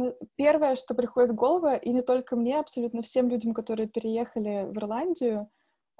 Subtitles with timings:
[0.00, 4.64] Ну, первое, что приходит в голову, и не только мне, абсолютно всем людям, которые переехали
[4.66, 5.50] в Ирландию,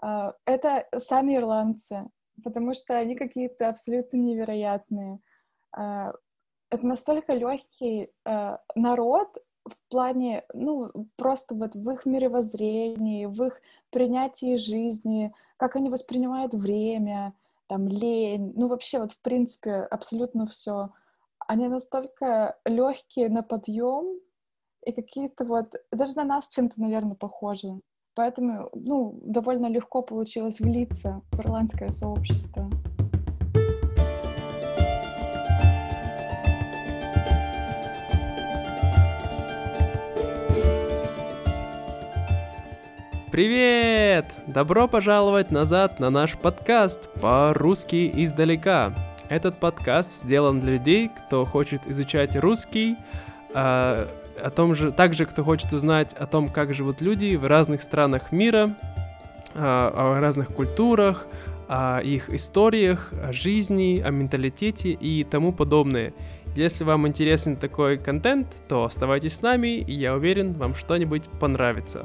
[0.00, 2.08] а, это сами ирландцы,
[2.42, 5.20] потому что они какие-то абсолютно невероятные.
[5.76, 6.14] А,
[6.70, 9.36] это настолько легкий а, народ
[9.66, 13.60] в плане, ну, просто вот в их мировоззрении, в их
[13.90, 17.34] принятии жизни, как они воспринимают время,
[17.66, 20.88] там, лень, ну, вообще вот, в принципе, абсолютно все
[21.50, 24.20] они настолько легкие на подъем
[24.86, 27.80] и какие-то вот даже на нас чем-то, наверное, похожи.
[28.14, 32.70] Поэтому, ну, довольно легко получилось влиться в ирландское сообщество.
[43.32, 44.26] Привет!
[44.46, 49.09] Добро пожаловать назад на наш подкаст по-русски издалека.
[49.30, 52.96] Этот подкаст сделан для людей, кто хочет изучать русский,
[53.54, 54.08] а,
[54.42, 58.32] о том же, также кто хочет узнать о том, как живут люди в разных странах
[58.32, 58.74] мира,
[59.54, 61.28] а, о разных культурах,
[61.68, 66.12] о их историях, о жизни, о менталитете и тому подобное.
[66.56, 72.04] Если вам интересен такой контент, то оставайтесь с нами, и я уверен, вам что-нибудь понравится.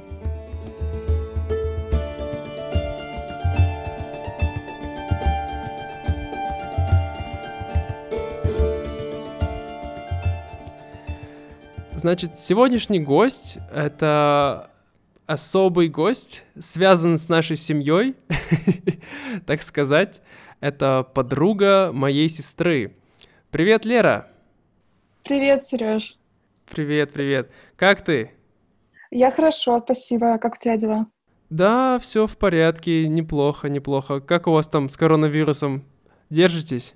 [12.05, 14.69] Значит, сегодняшний гость— это
[15.25, 18.13] особый гость, связан с нашей семьей,
[19.47, 20.21] так сказать.
[20.59, 22.95] Это подруга моей сестры.
[23.49, 24.27] Привет, Лера!
[25.23, 26.19] Привет, Сереж!
[26.69, 27.49] Привет, привет.
[27.75, 28.33] Как ты?
[29.09, 30.37] Я хорошо, спасибо.
[30.37, 31.07] Как у тебя дела?
[31.49, 34.19] Да, все в порядке, неплохо, неплохо.
[34.19, 35.83] Как у вас там с коронавирусом?
[36.29, 36.93] Держитесь?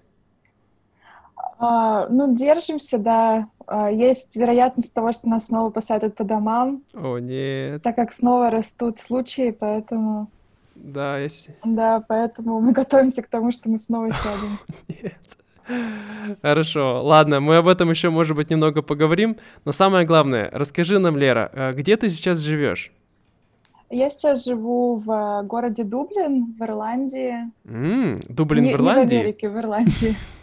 [1.57, 3.49] А, ну, держимся, да.
[3.71, 6.81] А, есть вероятность того, что нас снова посадят по домам.
[6.93, 7.83] О, нет.
[7.83, 10.27] Так как снова растут случаи, поэтому...
[10.75, 11.55] Да, если...
[11.63, 14.57] Да, поэтому мы готовимся к тому, что мы снова сядем.
[14.87, 16.37] Нет.
[16.41, 19.37] Хорошо, ладно, мы об этом еще, может быть, немного поговорим.
[19.65, 22.91] Но самое главное, расскажи нам, Лера, а где ты сейчас живешь?
[23.91, 27.51] Я сейчас живу в э, городе Дублин, в Ирландии.
[27.65, 29.15] Mm, Дублин не, в Ирландии?
[29.15, 30.15] Не в Америке, в Ирландии.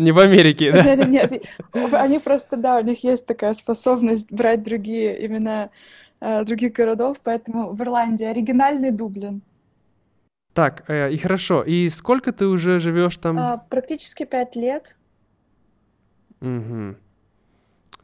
[0.00, 0.96] Не в Америке, да?
[0.96, 1.42] Нет, нет,
[1.92, 5.68] они просто, да, у них есть такая способность брать другие имена
[6.20, 9.42] э, других городов, поэтому в Ирландии оригинальный Дублин.
[10.54, 11.62] Так, э, и хорошо.
[11.62, 13.38] И сколько ты уже живешь там?
[13.38, 14.96] А, практически пять лет.
[16.40, 16.96] Угу.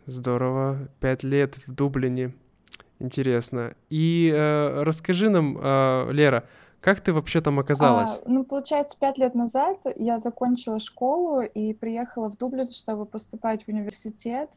[0.05, 0.89] Здорово.
[1.01, 2.35] Пять лет в Дублине.
[2.99, 3.75] Интересно.
[3.89, 6.45] И э, расскажи нам, э, Лера,
[6.87, 8.21] как ты вообще там оказалась?
[8.25, 13.65] А, ну, получается, пять лет назад я закончила школу и приехала в Дублин, чтобы поступать
[13.65, 14.53] в университет.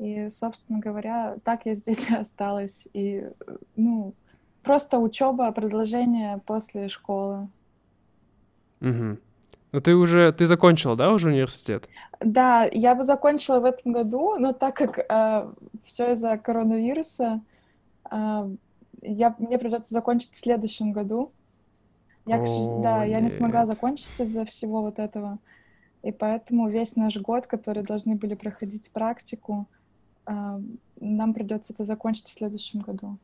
[0.00, 2.88] И, собственно говоря, так я здесь и осталась.
[2.92, 3.30] И,
[3.76, 4.14] ну,
[4.64, 7.46] просто учеба, продолжение после школы.
[8.80, 9.18] Угу.
[9.70, 11.88] Ну, ты уже, ты закончила, да, уже университет?
[12.18, 15.52] Да, я бы закончила в этом году, но так как э,
[15.84, 17.42] все из-за коронавируса,
[18.10, 18.48] э,
[19.02, 21.30] я, мне придется закончить в следующем году.
[22.26, 25.38] Я, О, да, я не смогла закончить из-за всего вот этого.
[26.02, 29.66] И поэтому весь наш год, который должны были проходить практику,
[30.26, 30.60] э,
[31.00, 33.18] нам придется это закончить в следующем году.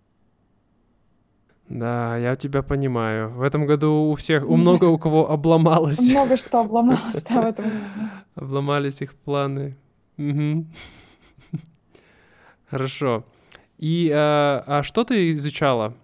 [1.71, 3.31] Да, я тебя понимаю.
[3.31, 6.01] В этом году у всех, у много у кого обломалось.
[6.11, 8.11] Много что обломалось, да, в этом году.
[8.35, 9.77] Обломались их планы.
[12.71, 13.25] Хорошо.
[13.79, 15.95] И а, а что ты изучала?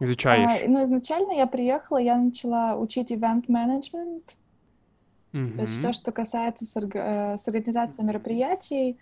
[0.00, 0.62] Изучаешь?
[0.64, 4.36] А, ну, изначально я приехала, я начала учить ивент-менеджмент.
[5.32, 5.54] Mm-hmm.
[5.54, 6.94] То есть все, что касается с, орг...
[6.94, 8.98] Э, с организацией мероприятий.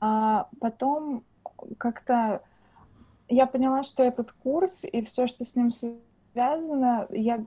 [0.00, 1.24] А потом
[1.78, 2.42] как-то
[3.28, 7.44] я поняла, что этот курс и все, что с ним связано, я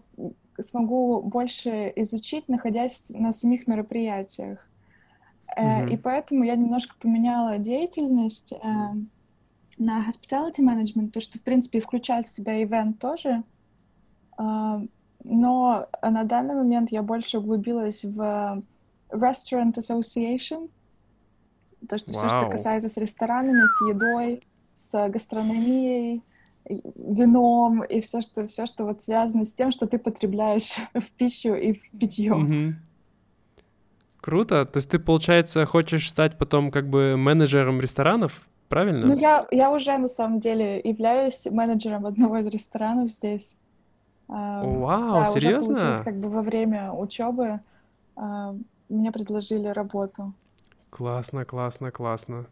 [0.59, 4.68] смогу больше изучить, находясь на самих мероприятиях.
[5.56, 5.91] Mm-hmm.
[5.91, 8.53] И поэтому я немножко поменяла деятельность.
[8.53, 9.06] Mm-hmm
[9.77, 13.44] на hospitality management, то, что, в принципе, включает в себя ивент тоже.
[14.38, 14.81] А,
[15.24, 18.63] но на данный момент я больше углубилась в
[19.09, 20.69] Restaurant Association,
[21.88, 22.15] то, что wow.
[22.15, 24.44] все, что касается с ресторанами, с едой,
[24.74, 26.23] с гастрономией,
[26.69, 31.53] вином и все, что все, что вот связано с тем, что ты потребляешь в пищу
[31.53, 32.31] и в питье.
[32.31, 32.73] Mm-hmm.
[34.21, 34.65] Круто.
[34.65, 38.50] То есть ты, получается, хочешь стать потом как бы менеджером ресторанов?
[38.69, 39.08] Правильно?
[39.08, 43.58] Ну, я, я уже, на самом деле, являюсь менеджером одного из ресторанов здесь.
[44.30, 45.74] А, Вау, да, серьезно?
[45.74, 47.60] Уже получилось, как бы во время учебы
[48.16, 48.56] а,
[48.90, 50.34] мне предложили работу.
[50.90, 52.46] Классно, классно, классно.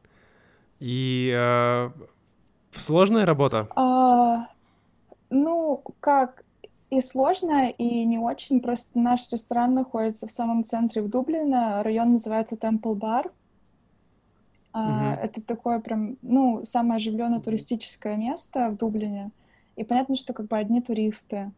[0.80, 1.90] И э,
[2.72, 3.68] сложная работа?
[3.76, 4.48] А,
[5.30, 6.44] ну, как
[6.90, 8.62] и сложная, и не очень.
[8.62, 11.82] Просто наш ресторан находится в самом центре в Дублине.
[11.82, 13.32] Район называется Temple Bar.
[14.76, 15.20] Uh-huh.
[15.22, 19.32] Это такое прям, ну, самое оживленное туристическое место в Дублине.
[19.78, 21.52] И понятно, что как бы одни туристы.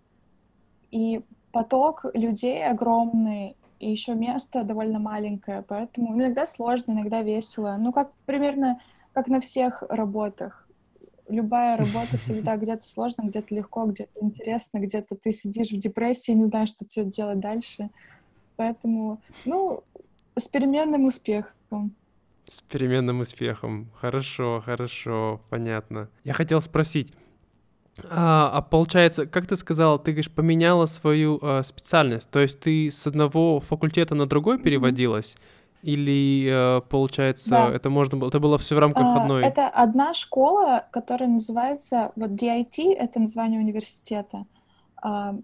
[0.92, 1.22] И
[1.52, 7.76] поток людей огромный, и еще место довольно маленькое, поэтому иногда сложно, иногда весело.
[7.80, 8.80] Ну, как примерно
[9.14, 10.68] как на всех работах.
[11.28, 16.46] Любая работа всегда где-то сложно, где-то легко, где-то интересно, где-то ты сидишь в депрессии, не
[16.46, 17.90] знаешь, что тебе делать дальше.
[18.58, 19.84] Поэтому, ну,
[20.38, 21.96] с переменным успехом.
[22.48, 23.90] С переменным успехом.
[24.00, 26.10] Хорошо, хорошо, понятно.
[26.24, 27.12] Я хотел спросить,
[28.10, 32.90] а, а получается, как ты сказала, ты говоришь, поменяла свою а, специальность, то есть ты
[32.90, 35.36] с одного факультета на другой переводилась?
[35.36, 35.90] Mm-hmm.
[35.90, 37.70] Или, а, получается, да.
[37.70, 39.44] это можно было, это было все в рамках а, одной?
[39.44, 44.46] Это одна школа, которая называется, вот DIT, это название университета.
[45.02, 45.36] А.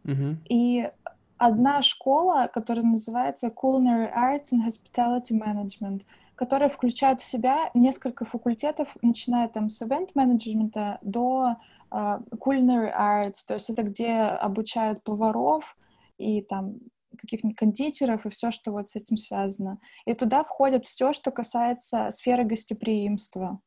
[0.49, 0.89] И
[1.37, 6.03] одна школа, которая называется Culinary Arts and Hospitality Management,
[6.35, 11.57] которая включает в себя несколько факультетов, начиная там с event-менеджмента до
[11.91, 15.77] uh, culinary arts, то есть это где обучают поваров
[16.17, 16.77] и там
[17.17, 19.79] каких-нибудь кондитеров и все, что вот с этим связано.
[20.05, 23.59] И туда входит все, что касается сферы гостеприимства.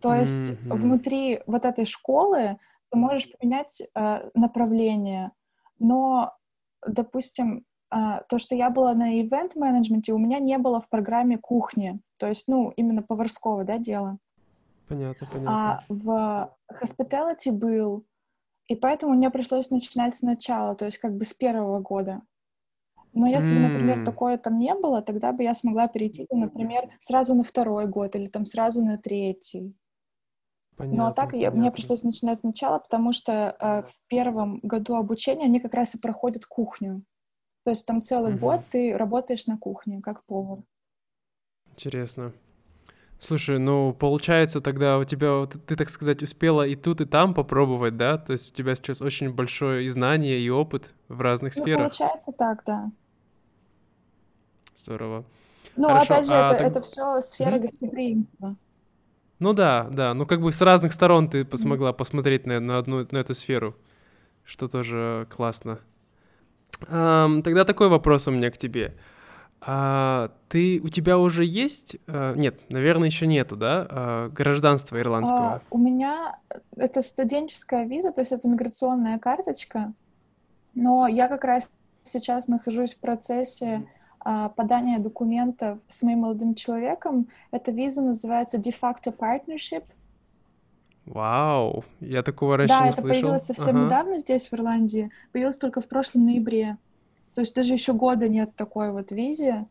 [0.00, 0.74] То есть mm-hmm.
[0.74, 2.58] внутри вот этой школы
[2.90, 5.32] ты можешь поменять э, направление,
[5.78, 6.36] но,
[6.86, 7.64] допустим,
[8.28, 12.48] то, что я была на ивент-менеджменте, у меня не было в программе кухни, то есть,
[12.48, 14.18] ну, именно поварского, да, дела.
[14.88, 15.50] Понятно, понятно.
[15.50, 18.04] А в hospitality был,
[18.68, 22.22] и поэтому мне пришлось начинать сначала, то есть как бы с первого года.
[23.14, 23.68] Но если, mm.
[23.68, 28.16] например, такое там не было, тогда бы я смогла перейти, например, сразу на второй год
[28.16, 29.74] или там сразу на третий.
[30.76, 34.94] Понятно, ну а так я, мне пришлось начинать сначала, потому что э, в первом году
[34.94, 37.04] обучения они как раз и проходят кухню.
[37.64, 38.38] То есть там целый mm-hmm.
[38.38, 40.60] год ты работаешь на кухне как повар.
[41.70, 42.32] Интересно.
[43.20, 47.96] Слушай, ну получается тогда у тебя, ты, так сказать, успела и тут, и там попробовать,
[47.96, 48.18] да?
[48.18, 51.96] То есть у тебя сейчас очень большое и знание, и опыт в разных ну, сферах.
[51.96, 52.90] Получается так, да.
[54.74, 55.24] Здорово.
[55.76, 56.66] Ну, Хорошо, опять же, а, это, так...
[56.66, 57.60] это все сфера mm-hmm.
[57.60, 58.56] гостеприимства.
[59.38, 60.14] Ну да, да.
[60.14, 61.96] Ну как бы с разных сторон ты смогла mm-hmm.
[61.96, 63.76] посмотреть на, на одну на эту сферу,
[64.44, 65.78] что тоже классно.
[66.86, 68.94] Тогда такой вопрос у меня к тебе.
[69.64, 75.54] А, ты, у тебя уже есть, а, нет, наверное, еще нету, да, а, гражданства ирландского?
[75.54, 76.36] А, у меня
[76.76, 79.92] это студенческая виза, то есть это миграционная карточка,
[80.74, 81.70] но я как раз
[82.02, 83.86] сейчас нахожусь в процессе
[84.18, 87.28] а, подания документов с моим молодым человеком.
[87.52, 89.84] Эта виза называется de facto partnership.
[91.06, 93.02] Вау, я такого раньше да, не слышал.
[93.02, 93.84] Да, это появилось совсем ага.
[93.84, 95.10] недавно здесь, в Ирландии.
[95.32, 96.78] Появилось только в прошлом ноябре.
[97.34, 99.66] То есть даже еще года нет такой вот визе.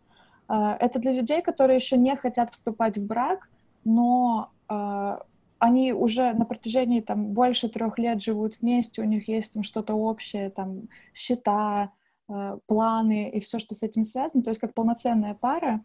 [0.47, 3.49] А, это для людей, которые еще не хотят вступать в брак,
[3.85, 5.21] но а,
[5.59, 9.93] они уже на протяжении там больше трех лет живут вместе, у них есть там что-то
[9.93, 11.91] общее, там счета,
[12.27, 15.81] а, планы и все, что с этим связано, то есть как полноценная пара.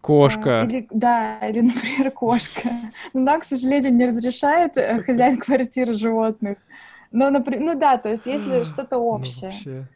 [0.00, 0.62] Кошка.
[0.62, 2.70] Или, да, или, например, кошка.
[3.12, 6.58] Но нам, к сожалению, не разрешает э, хозяин квартиры животных.
[7.12, 9.86] Но, например, ну да, то есть если что-то ну, общее.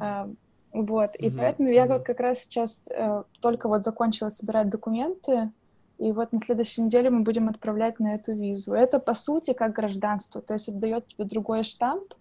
[0.00, 0.28] А,
[0.72, 5.50] вот, и поэтому я вот как раз сейчас э, только вот закончила собирать документы,
[5.98, 8.74] и вот на следующей неделе мы будем отправлять на эту визу.
[8.74, 12.14] Это, по сути, как гражданство, то есть это дает тебе другой штамп,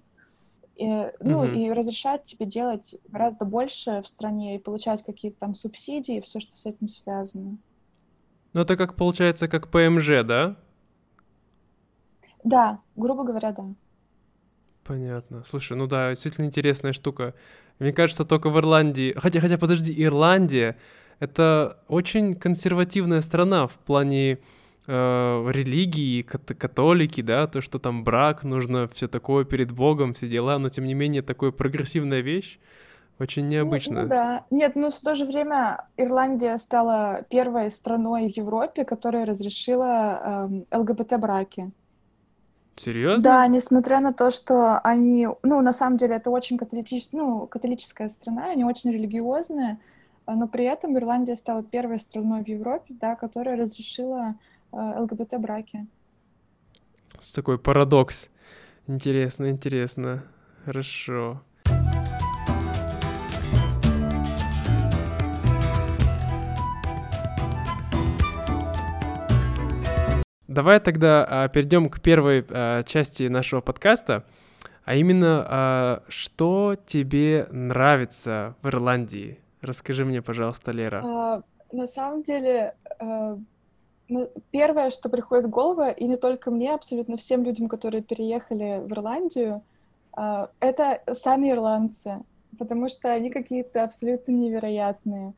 [0.75, 0.87] и,
[1.19, 1.47] ну, угу.
[1.47, 6.39] и разрешает тебе делать гораздо больше в стране и получать какие-то там субсидии и все,
[6.39, 7.57] что с этим связано.
[8.53, 10.55] Ну, это как получается, как ПМЖ, да?
[12.43, 13.65] Да, грубо говоря, да.
[14.83, 15.43] Понятно.
[15.47, 17.33] Слушай, ну да, действительно интересная штука.
[17.79, 19.13] Мне кажется, только в Ирландии...
[19.17, 20.77] Хотя, хотя, подожди, Ирландия—
[21.19, 24.39] это очень консервативная страна в плане
[24.87, 30.27] э, религии, кат- католики, да, то, что там брак, нужно все такое перед Богом, все
[30.27, 32.59] дела, но тем не менее такая прогрессивная вещь,
[33.19, 33.95] очень необычно.
[33.95, 34.45] Ну, ну да.
[34.51, 40.77] Нет, ну в то же время Ирландия стала первой страной в Европе, которая разрешила э,
[40.77, 41.71] ЛГБТ-браки.
[42.75, 43.23] Серьезно?
[43.23, 47.07] Да, несмотря на то, что они, ну, на самом деле, это очень католич...
[47.13, 49.79] ну, католическая страна, они очень религиозные,
[50.27, 54.35] но при этом Ирландия стала первой страной в Европе, да, которая разрешила
[54.71, 55.87] ЛГБТ-браки.
[57.33, 58.29] Такой парадокс.
[58.87, 60.23] Интересно, интересно.
[60.65, 61.41] Хорошо.
[70.55, 74.23] давай тогда а, перейдем к первой а, части нашего подкаста,
[74.85, 79.39] а именно, а, что тебе нравится в Ирландии?
[79.61, 81.01] Расскажи мне, пожалуйста, Лера.
[81.03, 81.41] А,
[81.71, 83.37] на самом деле, а,
[84.51, 88.91] первое, что приходит в голову, и не только мне, абсолютно всем людям, которые переехали в
[88.91, 89.61] Ирландию,
[90.13, 92.23] а, это сами ирландцы,
[92.57, 95.33] потому что они какие-то абсолютно невероятные.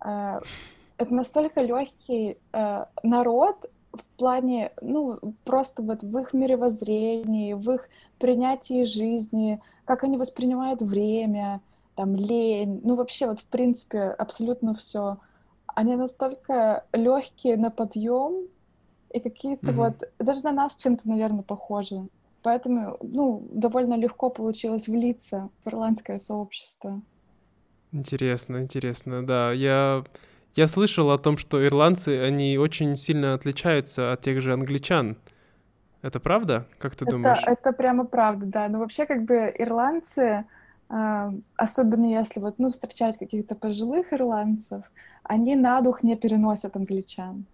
[0.00, 0.40] А,
[0.96, 7.88] это настолько легкий а, народ в плане, ну, просто вот в их мировоззрении, в их
[8.18, 11.60] принятии жизни, как они воспринимают время,
[11.94, 15.18] там, лень, ну, вообще вот, в принципе, абсолютно все.
[15.74, 18.48] Они настолько легкие на подъем
[19.12, 19.74] и какие-то mm-hmm.
[19.74, 22.08] вот, даже на нас чем-то, наверное, похожи.
[22.42, 27.02] Поэтому, ну, довольно легко получилось влиться в ирландское сообщество.
[27.92, 29.52] Интересно, интересно, да.
[29.52, 30.04] Я,
[30.54, 35.16] я слышал о том, что ирландцы, они очень сильно отличаются от тех же англичан.
[36.02, 36.66] Это правда?
[36.78, 37.42] Как ты это, думаешь?
[37.44, 38.68] Это прямо правда, да.
[38.68, 40.44] Но вообще, как бы, ирландцы,
[40.88, 44.84] особенно если вот, ну, встречать каких-то пожилых ирландцев,
[45.22, 47.44] они на дух не переносят англичан.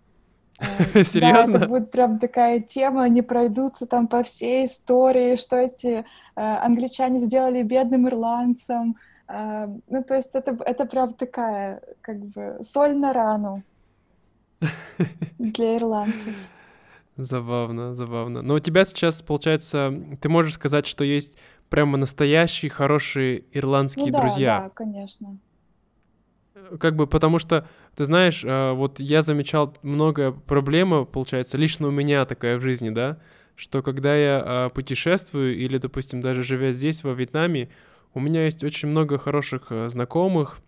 [0.95, 1.59] Серьезно?
[1.59, 6.05] Да, это будет прям такая тема, они пройдутся там по всей истории, что эти э,
[6.37, 8.97] англичане сделали бедным ирландцам.
[9.27, 13.63] Э, ну, то есть это, это прям такая, как бы, соль на рану
[15.39, 16.35] для ирландцев.
[17.17, 18.43] Забавно, забавно.
[18.43, 21.39] Но у тебя сейчас, получается, ты можешь сказать, что есть
[21.71, 24.61] прямо настоящие хорошие ирландские ну, да, друзья.
[24.61, 25.39] Да, конечно.
[26.79, 27.67] Как бы потому что
[27.97, 32.91] ты знаешь, а, вот я замечал много проблем, получается, лично у меня такая в жизни,
[32.91, 33.19] да,
[33.57, 37.71] что когда я а, путешествую или, допустим, даже живя здесь, во Вьетнаме,
[38.15, 40.61] у меня есть очень много хороших знакомых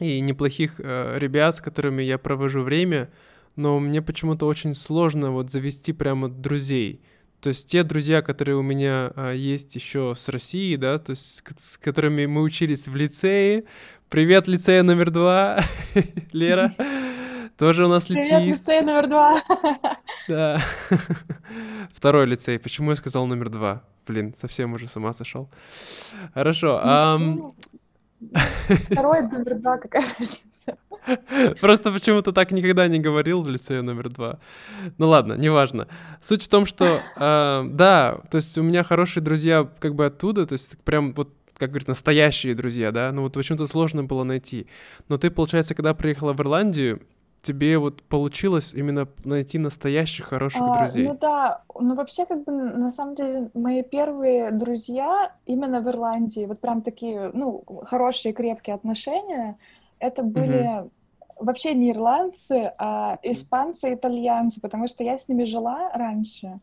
[0.00, 3.10] и неплохих ребят, с которыми я провожу время,
[3.54, 7.00] но мне почему-то очень сложно вот завести прямо друзей.
[7.44, 11.22] То есть те друзья, которые у меня а, есть еще с России, да, то есть
[11.22, 13.64] с, с которыми мы учились в лицее.
[14.08, 15.60] Привет, лицея номер два,
[16.32, 16.72] Лера.
[17.58, 18.30] Тоже у нас лицеист.
[18.30, 19.42] Привет, лицей номер два.
[20.26, 20.58] Да.
[21.92, 22.58] Второй лицей.
[22.58, 23.82] Почему я сказал номер два?
[24.06, 25.50] Блин, совсем уже с ума сошел.
[26.32, 26.80] Хорошо.
[28.68, 30.76] Второй номер два, какая разница?
[31.60, 34.38] Просто почему-то так никогда не говорил в лицее номер два.
[34.98, 35.88] Ну ладно, неважно.
[36.20, 40.46] Суть в том, что э, да, то есть у меня хорошие друзья как бы оттуда,
[40.46, 44.66] то есть прям вот как говорят, настоящие друзья, да, ну вот почему-то сложно было найти.
[45.08, 47.00] Но ты, получается, когда приехала в Ирландию,
[47.44, 51.06] тебе вот получилось именно найти настоящих хороших а, друзей?
[51.06, 56.46] Ну да, ну вообще как бы на самом деле мои первые друзья именно в Ирландии,
[56.46, 59.56] вот прям такие, ну, хорошие крепкие отношения,
[59.98, 60.90] это были mm
[61.36, 66.60] вообще не ирландцы, а испанцы и итальянцы, потому что я с ними жила раньше.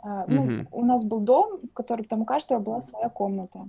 [0.00, 3.68] А, ну, mm у нас был дом, в котором там у каждого была своя комната.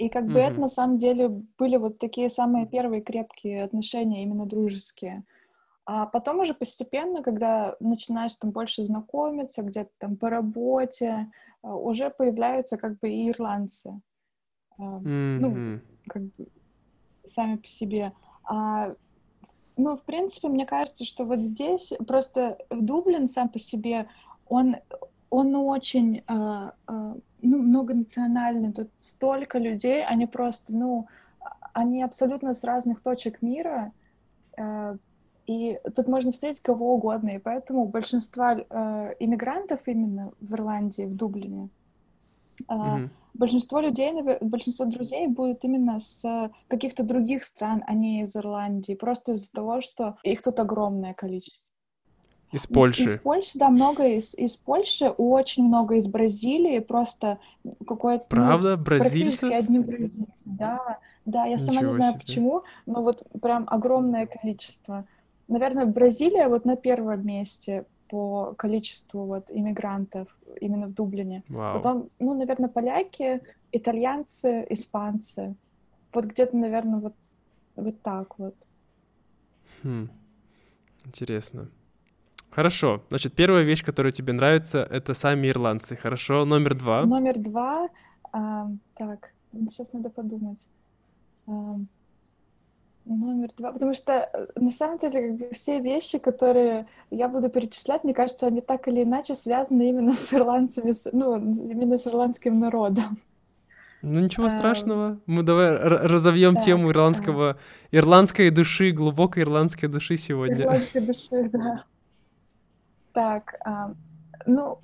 [0.00, 0.50] И как бы mm-hmm.
[0.52, 1.28] это на самом деле
[1.58, 5.24] были вот такие самые первые крепкие отношения, именно дружеские.
[5.84, 11.30] А потом уже постепенно, когда начинаешь там больше знакомиться, где-то там по работе,
[11.60, 14.00] а, уже появляются как бы и ирландцы.
[14.78, 15.38] Mm-hmm.
[15.40, 16.48] Ну, как бы
[17.24, 18.14] сами по себе.
[18.44, 18.94] А,
[19.76, 24.08] ну, в принципе, мне кажется, что вот здесь просто Дублин сам по себе,
[24.46, 24.76] он,
[25.28, 31.06] он очень uh, uh, ну, многонациональный, тут столько людей, они просто, ну,
[31.72, 33.92] они абсолютно с разных точек мира,
[34.56, 34.96] э,
[35.46, 41.16] и тут можно встретить кого угодно, и поэтому большинство э, иммигрантов именно в Ирландии, в
[41.16, 41.68] Дублине,
[42.68, 43.08] э, mm-hmm.
[43.34, 49.32] большинство людей, большинство друзей будет именно с каких-то других стран, а не из Ирландии, просто
[49.32, 51.69] из-за того, что их тут огромное количество.
[52.52, 53.04] Из Польши.
[53.04, 57.38] Из Польши, да, много из, из Польши, очень много из Бразилии, просто
[57.86, 58.24] какое-то...
[58.24, 58.76] Ну, Правда?
[58.76, 59.48] Ну, Бразильцы?
[59.48, 60.98] Практически одни бразильцы, да.
[61.24, 62.20] Да, я Ничего сама не знаю себе.
[62.20, 65.06] почему, но вот прям огромное количество.
[65.46, 71.44] Наверное, Бразилия вот на первом месте по количеству вот иммигрантов именно в Дублине.
[71.48, 71.76] Вау.
[71.76, 75.54] Потом, ну, наверное, поляки, итальянцы, испанцы.
[76.12, 77.14] Вот где-то, наверное, вот,
[77.76, 78.56] вот так вот.
[79.84, 80.08] Хм.
[81.04, 81.68] Интересно.
[82.50, 83.02] Хорошо.
[83.10, 85.96] Значит, первая вещь, которая тебе нравится, это сами ирландцы.
[85.96, 86.44] Хорошо.
[86.44, 87.04] Номер два.
[87.06, 87.88] Номер два.
[88.32, 89.32] А, так,
[89.68, 90.58] сейчас надо подумать.
[91.46, 91.76] А,
[93.04, 93.72] номер два.
[93.72, 98.14] Потому что э, на самом деле как бы, все вещи, которые я буду перечислять, мне
[98.14, 103.18] кажется, они так или иначе связаны именно с ирландцами, с, ну, именно с ирландским народом.
[104.02, 105.20] Ну ничего страшного.
[105.26, 107.54] Мы давай разовьем да, тему ирландского,
[107.92, 107.98] да.
[107.98, 110.62] ирландской души, глубокой ирландской души сегодня.
[110.62, 111.84] Ирландской души, да.
[113.12, 113.94] Так, а,
[114.46, 114.78] ну,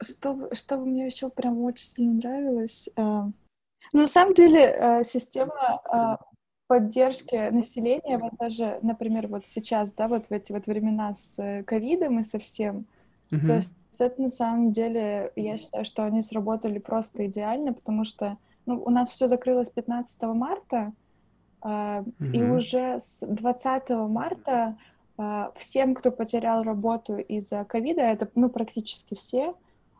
[0.00, 2.88] что, что мне еще прям очень сильно нравилось?
[2.96, 3.24] А,
[3.92, 6.18] ну, на самом деле, а, система а,
[6.66, 11.62] поддержки населения, вот даже, например, вот сейчас, да, вот в эти вот времена с э,
[11.62, 12.86] ковидом и со всем,
[13.30, 13.46] mm-hmm.
[13.46, 18.36] то есть это на самом деле, я считаю, что они сработали просто идеально, потому что
[18.66, 20.92] ну, у нас все закрылось 15 марта,
[21.62, 22.32] mm-hmm.
[22.32, 24.76] и уже с 20 марта
[25.56, 29.54] всем, кто потерял работу из-за ковида, это ну, практически все,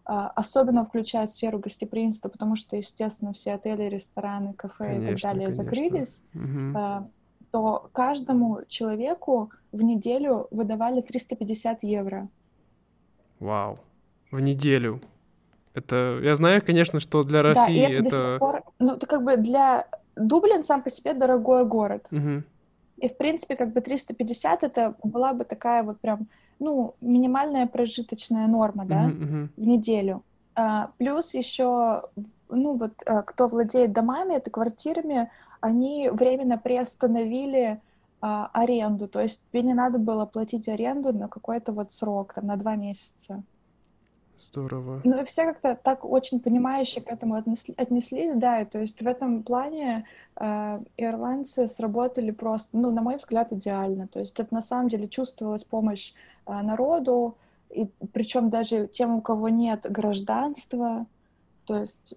[0.05, 5.23] а, особенно включая сферу гостеприимства, потому что, естественно, все отели, рестораны, кафе конечно, и так
[5.23, 5.65] далее конечно.
[5.65, 7.11] закрылись, угу.
[7.51, 12.29] то каждому человеку в неделю выдавали 350 евро.
[13.41, 13.79] Вау.
[14.31, 15.01] В неделю.
[15.75, 18.07] Это, я знаю, конечно, что для России да, и это...
[18.07, 18.17] это...
[18.17, 19.89] До сих пор, ну, это как бы для...
[20.15, 22.07] Дублин сам по себе дорогой город.
[22.11, 22.45] Угу.
[22.99, 28.47] И, в принципе, как бы 350 это была бы такая вот прям ну, минимальная прожиточная
[28.47, 29.49] норма, да, uh-huh, uh-huh.
[29.57, 30.23] в неделю.
[30.55, 32.05] А, плюс еще,
[32.49, 37.81] ну, вот, а, кто владеет домами, это квартирами, они временно приостановили
[38.23, 42.47] а, аренду, то есть тебе не надо было платить аренду на какой-то вот срок, там,
[42.47, 43.43] на два месяца.
[44.39, 45.01] Здорово.
[45.05, 49.07] Ну все как-то так очень понимающе к этому отнесли, отнеслись, да, и то есть в
[49.07, 50.05] этом плане
[50.37, 54.09] э, ирландцы сработали просто, ну, на мой взгляд, идеально.
[54.09, 56.13] То есть это на самом деле чувствовалась помощь
[56.47, 57.37] э, народу,
[57.71, 61.07] и причем даже тем, у кого нет гражданства,
[61.65, 62.15] то есть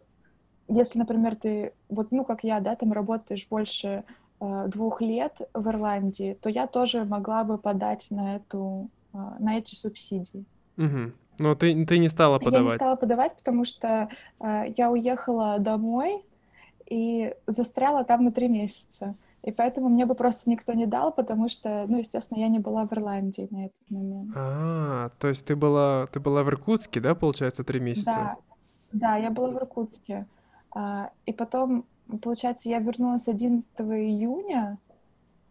[0.69, 4.03] если, например, ты, вот, ну, как я, да, там работаешь больше
[4.39, 9.57] э, двух лет в Ирландии, то я тоже могла бы подать на эту, э, на
[9.57, 10.45] эти субсидии.
[10.77, 11.11] Угу.
[11.39, 12.55] Но ты, ты не стала подавать?
[12.55, 16.23] Я не стала подавать, потому что э, я уехала домой
[16.89, 19.15] и застряла там на три месяца.
[19.43, 22.85] И поэтому мне бы просто никто не дал, потому что, ну, естественно, я не была
[22.85, 24.31] в Ирландии на этот момент.
[24.35, 28.13] А, то есть ты была, ты была в Иркутске, да, получается, три месяца?
[28.13, 28.37] Да,
[28.91, 30.27] да, я была в Иркутске.
[30.71, 31.85] А, и потом,
[32.21, 34.77] получается, я вернулась 11 июня,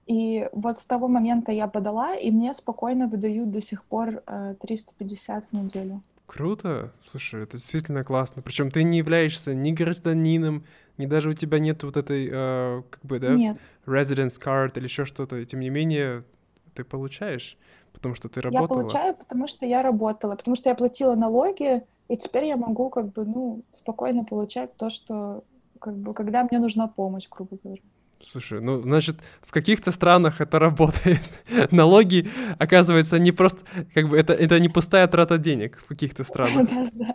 [0.09, 4.55] и вот с того момента я подала, и мне спокойно выдают до сих пор э,
[4.59, 6.03] 350 в неделю.
[6.25, 6.92] Круто.
[7.03, 8.40] Слушай, это действительно классно.
[8.40, 10.64] Причем ты не являешься ни гражданином,
[10.97, 13.59] ни даже у тебя нет вот этой, э, как бы, да, нет.
[13.85, 15.37] residence card или еще что-то.
[15.37, 16.25] И тем не менее,
[16.73, 17.59] ты получаешь,
[17.92, 18.79] потому что ты работала.
[18.79, 22.88] Я получаю, потому что я работала, потому что я платила налоги, и теперь я могу,
[22.88, 25.44] как бы, ну, спокойно получать то, что,
[25.79, 27.83] как бы, когда мне нужна помощь, грубо говоря.
[28.21, 31.21] Слушай, ну, значит, в каких-то странах это работает.
[31.71, 32.29] Налоги,
[32.59, 33.63] оказывается, не просто,
[33.95, 36.69] как бы, это, это не пустая трата денег в каких-то странах.
[36.73, 37.15] Да, да.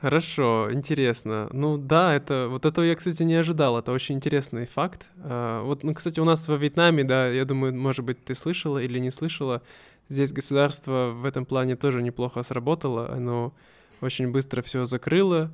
[0.00, 1.50] Хорошо, интересно.
[1.52, 3.78] Ну да, это вот этого я, кстати, не ожидал.
[3.78, 5.10] Это очень интересный факт.
[5.18, 8.78] А, вот, ну, кстати, у нас во Вьетнаме, да, я думаю, может быть, ты слышала
[8.78, 9.62] или не слышала,
[10.08, 13.10] здесь государство в этом плане тоже неплохо сработало.
[13.12, 13.52] Оно
[14.00, 15.50] очень быстро все закрыло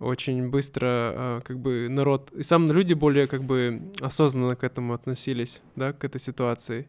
[0.00, 4.94] очень быстро а, как бы народ и сам люди более как бы осознанно к этому
[4.94, 6.88] относились, да, к этой ситуации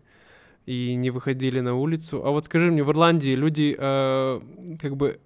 [0.65, 2.25] и не выходили на улицу.
[2.25, 4.41] А вот скажи мне, в Ирландии люди э,
[4.81, 5.19] как бы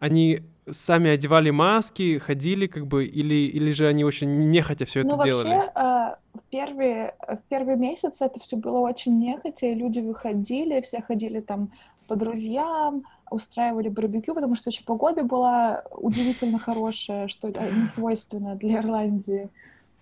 [0.00, 5.16] они сами одевали маски, ходили как бы или или же они очень нехотя все это
[5.16, 5.48] ну, делали?
[5.48, 10.80] Вообще, э, в первые в первый месяц это все было очень нехотя, и люди выходили,
[10.80, 11.70] все ходили там
[12.08, 18.78] по друзьям, устраивали барбекю, потому что еще погода была удивительно хорошая, что не свойственно для
[18.78, 19.48] Ирландии.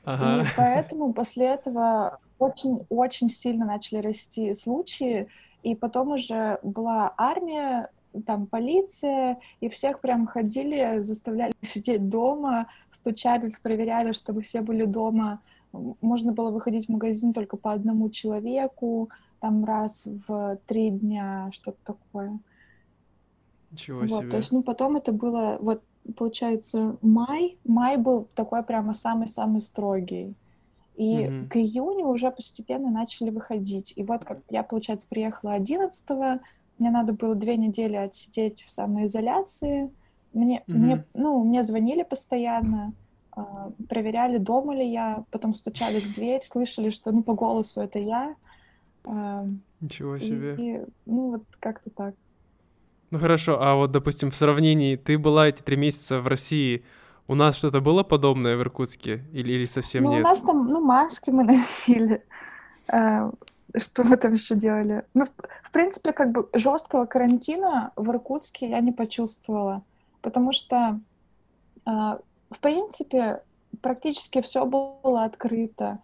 [0.05, 0.43] Ага.
[0.43, 5.29] И поэтому после этого очень-очень сильно начали расти случаи,
[5.63, 7.91] и потом уже была армия,
[8.27, 15.41] там полиция, и всех прям ходили, заставляли сидеть дома, стучались, проверяли, чтобы все были дома.
[16.01, 21.79] Можно было выходить в магазин только по одному человеку, там раз в три дня, что-то
[21.85, 22.39] такое.
[23.71, 24.31] Ничего вот, себе.
[24.31, 25.83] То есть, ну, потом это было, вот,
[26.17, 27.59] получается, май.
[27.65, 30.35] Май был такой прямо самый-самый строгий.
[30.97, 31.49] И mm-hmm.
[31.49, 33.93] к июню уже постепенно начали выходить.
[33.97, 36.41] И вот как я, получается, приехала 11
[36.81, 39.91] мне надо было две недели отсидеть в самоизоляции.
[40.33, 40.73] Мне, mm-hmm.
[40.73, 42.95] мне, ну, мне звонили постоянно,
[43.37, 43.43] э,
[43.89, 48.35] проверяли, дома ли я, потом стучались в дверь, слышали, что, ну, по голосу это я.
[49.05, 49.47] Э,
[49.81, 50.55] Ничего себе.
[50.55, 52.15] И, и, ну, вот как-то так.
[53.11, 56.85] Ну хорошо, а вот, допустим, в сравнении, ты была эти три месяца в России,
[57.27, 60.21] у нас что-то было подобное в Иркутске или, или совсем ну, нет?
[60.21, 62.25] у нас там, ну, маски мы носили.
[62.89, 63.31] А,
[63.77, 65.05] что мы там еще делали?
[65.15, 65.27] Ну,
[65.63, 69.83] в принципе, как бы жесткого карантина в Иркутске я не почувствовала,
[70.23, 71.01] потому что,
[71.85, 72.19] а,
[72.51, 73.43] в принципе,
[73.81, 76.01] практически все было открыто.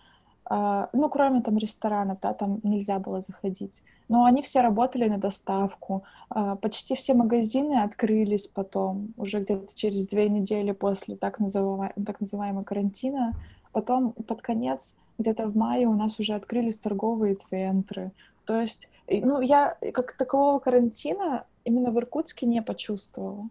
[0.48, 3.82] А, ну, кроме там ресторанов, да, там нельзя было заходить.
[4.08, 6.04] Но они все работали на доставку.
[6.28, 12.20] А, почти все магазины открылись потом, уже где-то через две недели после так, называемого, так
[12.20, 13.32] называемого карантина.
[13.72, 18.12] Потом под конец, где-то в мае, у нас уже открылись торговые центры.
[18.44, 23.48] То есть, ну, я как такового карантина именно в Иркутске не почувствовала.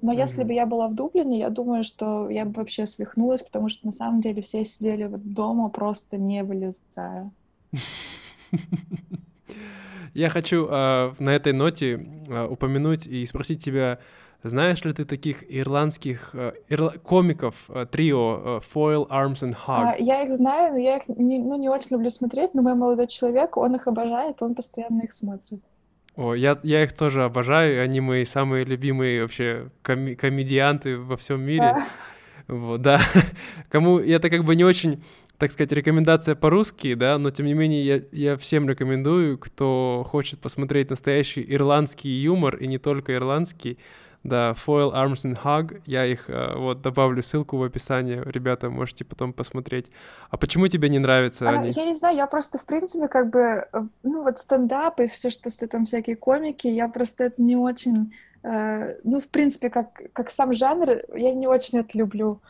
[0.00, 0.18] Но mm-hmm.
[0.18, 3.86] если бы я была в Дублине, я думаю, что я бы вообще свихнулась, потому что
[3.86, 7.30] на самом деле все сидели вот дома, просто не вылезая.
[10.14, 13.98] Я хочу э, на этой ноте э, упомянуть и спросить тебя,
[14.42, 16.90] знаешь ли ты таких ирландских э, ирла...
[16.90, 19.92] комиков э, трио э, Foil, Arms and Hug?
[19.92, 22.74] А, я их знаю, но я их не, ну, не очень люблю смотреть, но мой
[22.74, 25.60] молодой человек, он их обожает, он постоянно их смотрит.
[26.18, 31.40] О, я, я их тоже обожаю, они мои самые любимые вообще коми- комедианты во всем
[31.40, 31.60] мире.
[31.60, 31.86] Да.
[32.48, 33.00] Вот, да.
[33.68, 35.04] Кому это как бы не очень,
[35.36, 40.40] так сказать, рекомендация по-русски, да, но тем не менее я, я всем рекомендую, кто хочет
[40.40, 43.78] посмотреть настоящий ирландский юмор, и не только ирландский,
[44.24, 49.04] да, Foil Arms and Hug, я их э, вот добавлю ссылку в описании, ребята, можете
[49.04, 49.86] потом посмотреть.
[50.30, 51.70] А почему тебе не нравятся а, они?
[51.70, 55.30] Я не знаю, я просто, в принципе, как бы, э, ну вот стендап и все,
[55.30, 60.30] что там всякие комики, я просто это не очень, э, ну, в принципе, как, как
[60.30, 62.40] сам жанр, я не очень это люблю.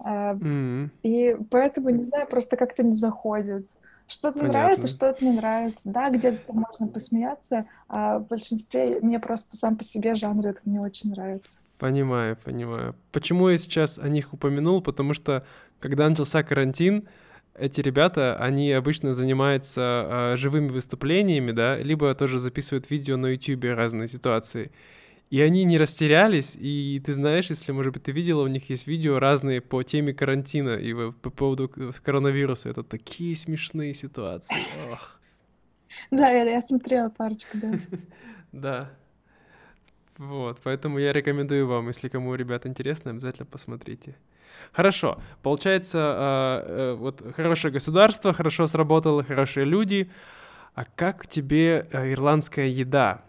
[0.00, 0.88] Э, mm-hmm.
[1.02, 3.68] И поэтому, не знаю, просто как-то не заходит.
[4.08, 5.90] Что-то нравится, что-то не нравится.
[5.90, 10.78] Да, где-то можно посмеяться, а в большинстве мне просто сам по себе жанр это не
[10.78, 11.58] очень нравится.
[11.78, 12.96] Понимаю, понимаю.
[13.12, 14.80] Почему я сейчас о них упомянул?
[14.80, 15.44] Потому что,
[15.78, 17.06] когда начался карантин,
[17.54, 23.64] эти ребята, они обычно занимаются э, живыми выступлениями, да, либо тоже записывают видео на YouTube
[23.64, 24.70] разные ситуации.
[25.30, 28.86] И они не растерялись, и ты знаешь, если, может быть, ты видела, у них есть
[28.86, 31.70] видео разные по теме карантина и по поводу
[32.02, 32.70] коронавируса.
[32.70, 34.56] Это такие смешные ситуации.
[36.10, 37.72] Да, я, я смотрела парочку, да.
[38.52, 38.90] Да.
[40.18, 44.16] Вот, поэтому я рекомендую вам, если кому, ребят, интересно, обязательно посмотрите.
[44.72, 50.10] Хорошо, получается, а, э, вот хорошее государство, хорошо сработало, хорошие люди.
[50.74, 53.24] А как тебе э, ирландская еда?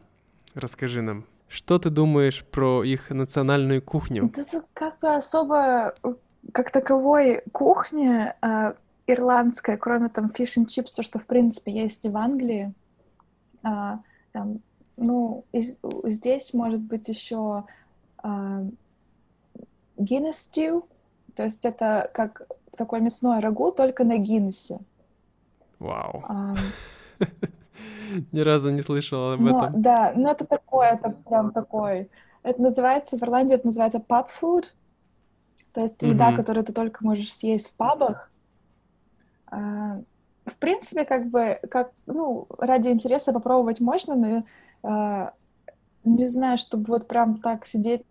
[0.54, 1.26] Расскажи нам.
[1.50, 4.28] Что ты думаешь про их национальную кухню?
[4.28, 5.96] Это как бы особо
[6.54, 8.74] как таковой кухни э,
[9.08, 12.72] ирландская, кроме там fish and chips, то, что в принципе есть и в Англии,
[13.64, 13.98] э,
[14.32, 14.60] там,
[14.96, 17.64] ну, из, здесь может быть еще
[18.24, 18.28] э,
[19.98, 20.86] Guinness stew,
[21.36, 22.44] то есть это как
[22.78, 24.80] такое мясное рагу, только на Гиннесе.
[25.80, 26.24] Вау.
[26.30, 26.58] Wow.
[28.32, 29.82] Ни разу не слышала об но, этом.
[29.82, 32.10] Да, ну это такое, это прям такой.
[32.44, 34.65] Это называется, в Ирландии это называется pub food.
[35.74, 36.10] То есть mm-hmm.
[36.10, 38.32] еда, которую ты только можешь съесть в пабах.
[39.48, 40.02] А,
[40.46, 44.44] в принципе, как бы, как, ну, ради интереса попробовать можно, но
[44.84, 45.34] а,
[46.04, 48.04] не знаю, чтобы вот прям так сидеть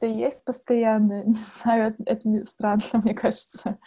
[0.00, 3.78] и есть постоянно, не знаю, это, это странно, мне кажется.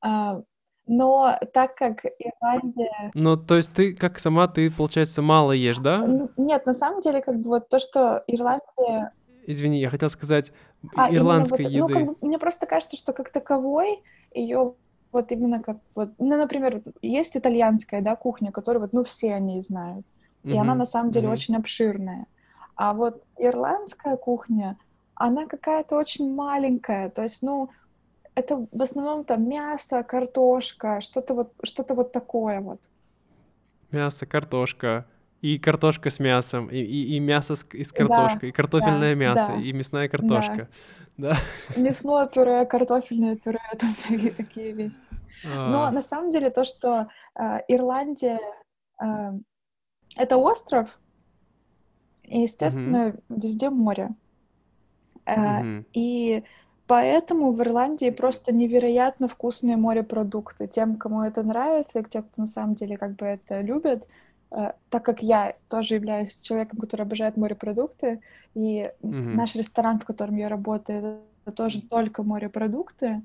[0.00, 0.42] А,
[0.86, 3.10] но так как Ирландия...
[3.14, 6.06] Ну, то есть ты, как сама, ты, получается, мало ешь, да?
[6.36, 9.12] Нет, на самом деле, как бы вот то, что Ирландия...
[9.46, 10.52] Извини, я хотел сказать
[10.96, 11.78] а, ирландской вот, еды.
[11.80, 14.02] Ну, как бы, мне просто кажется, что как таковой
[14.34, 14.74] ее
[15.12, 16.10] вот именно как вот...
[16.18, 20.06] Ну, например, есть итальянская, да, кухня, которую вот, ну, все они знают.
[20.44, 20.58] И mm-hmm.
[20.58, 21.32] она на самом деле mm-hmm.
[21.32, 22.26] очень обширная.
[22.74, 24.76] А вот ирландская кухня,
[25.14, 27.08] она какая-то очень маленькая.
[27.10, 27.70] То есть, ну,
[28.36, 32.80] это в основном там мясо, картошка, что-то вот, что-то вот такое вот.
[33.90, 35.06] Мясо, картошка,
[35.40, 39.14] и картошка с мясом, и, и, и мясо с, и с картошкой, да, и картофельное
[39.14, 40.68] да, мясо, да, и мясная картошка.
[41.16, 41.32] Да.
[41.32, 41.80] да.
[41.80, 44.96] Мясное пюре, картофельное пюре, это всякие такие вещи.
[45.44, 45.70] А...
[45.70, 48.40] Но на самом деле то, что э, Ирландия
[49.00, 49.32] э,
[50.16, 50.98] это остров,
[52.22, 53.40] и, естественно, mm-hmm.
[53.40, 54.10] везде море.
[55.24, 55.84] Э, mm-hmm.
[55.94, 56.44] И
[56.86, 60.68] Поэтому в Ирландии просто невероятно вкусные морепродукты.
[60.68, 64.06] Тем, кому это нравится, и тем, кто на самом деле как бы это любит,
[64.52, 68.20] э, так как я тоже являюсь человеком, который обожает морепродукты,
[68.54, 69.34] и mm-hmm.
[69.34, 73.22] наш ресторан, в котором я работаю, это тоже только морепродукты.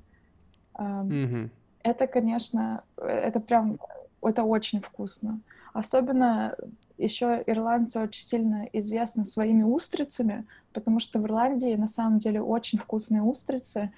[0.78, 1.50] Э, mm-hmm.
[1.84, 3.80] Это, конечно, это прям,
[4.24, 5.40] это очень вкусно.
[5.74, 6.56] Особенно
[7.02, 12.80] еще ирландцы очень сильно известны своими устрицами, потому что в Ирландии на самом деле очень
[12.80, 13.92] вкусные устрицы,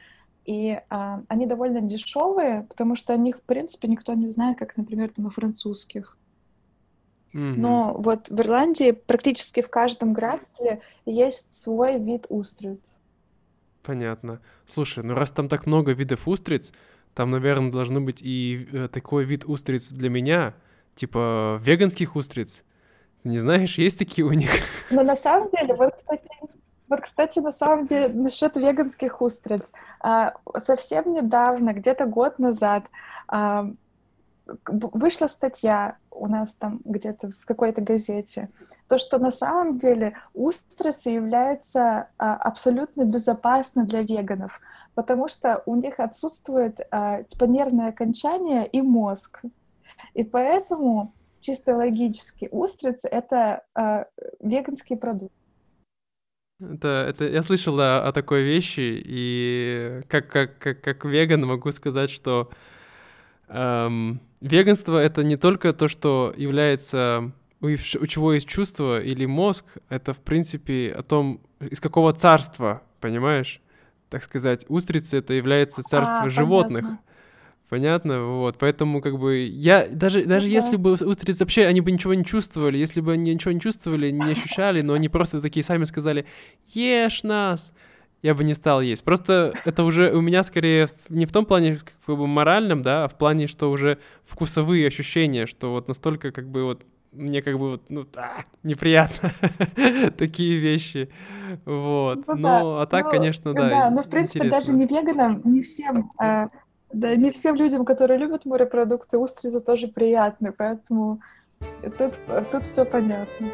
[0.45, 4.75] и а, они довольно дешевые, потому что о них, в принципе, никто не знает, как,
[4.75, 6.17] например, там, о французских.
[7.33, 7.53] Mm-hmm.
[7.57, 12.97] Но вот в Ирландии практически в каждом графстве есть свой вид устриц.
[13.81, 14.39] Понятно.
[14.65, 16.71] Слушай, ну раз там так много видов устриц,
[17.13, 20.55] там, наверное, должны быть и э, такой вид устриц для меня,
[20.95, 22.63] типа веганских устриц.
[23.23, 24.49] Не знаешь, есть такие у них?
[24.91, 26.29] Но на самом деле, вот, кстати,
[26.89, 29.71] вот, кстати, на самом деле, насчет веганских устриц.
[29.99, 32.83] А, совсем недавно, где-то год назад,
[33.27, 33.71] а,
[34.67, 38.49] вышла статья у нас там где-то в какой-то газете,
[38.89, 44.59] то, что на самом деле устрицы являются а, абсолютно безопасны для веганов,
[44.93, 49.41] потому что у них отсутствует типа нервное окончание и мозг.
[50.13, 54.05] И поэтому чисто логически устрицы— это а,
[54.39, 55.33] веганский продукт.
[56.59, 61.71] Это, это я слышал да, о такой вещи, и как, как, как, как веган могу
[61.71, 62.49] сказать, что
[63.49, 69.65] эм, веганство это не только то, что является у, у чего есть чувство или мозг,
[69.89, 73.61] это в принципе о том, из какого царства, понимаешь?
[74.09, 76.83] Так сказать, устрицы это является царство а, животных.
[76.83, 77.12] Понятно.
[77.69, 80.51] Понятно, вот, поэтому как бы я даже даже да.
[80.51, 84.11] если бы устрицы вообще они бы ничего не чувствовали, если бы они ничего не чувствовали,
[84.11, 86.25] не ощущали, но они просто такие сами сказали
[86.73, 87.73] ешь нас,
[88.21, 89.03] я бы не стал есть.
[89.03, 93.07] Просто это уже у меня скорее не в том плане как бы моральном, да, а
[93.07, 97.71] в плане, что уже вкусовые ощущения, что вот настолько как бы вот мне как бы
[97.71, 99.31] вот, ну, а, неприятно
[100.17, 101.09] такие вещи,
[101.65, 102.25] вот.
[102.27, 103.69] Ну, ну а так, ну, конечно, да.
[103.69, 104.59] Да, но в принципе интересно.
[104.59, 106.11] даже не веганам, не всем,
[106.93, 111.21] да, не всем людям, которые любят морепродукты, устрицы тоже приятны, поэтому
[111.97, 112.13] тут,
[112.51, 113.47] тут все понятно.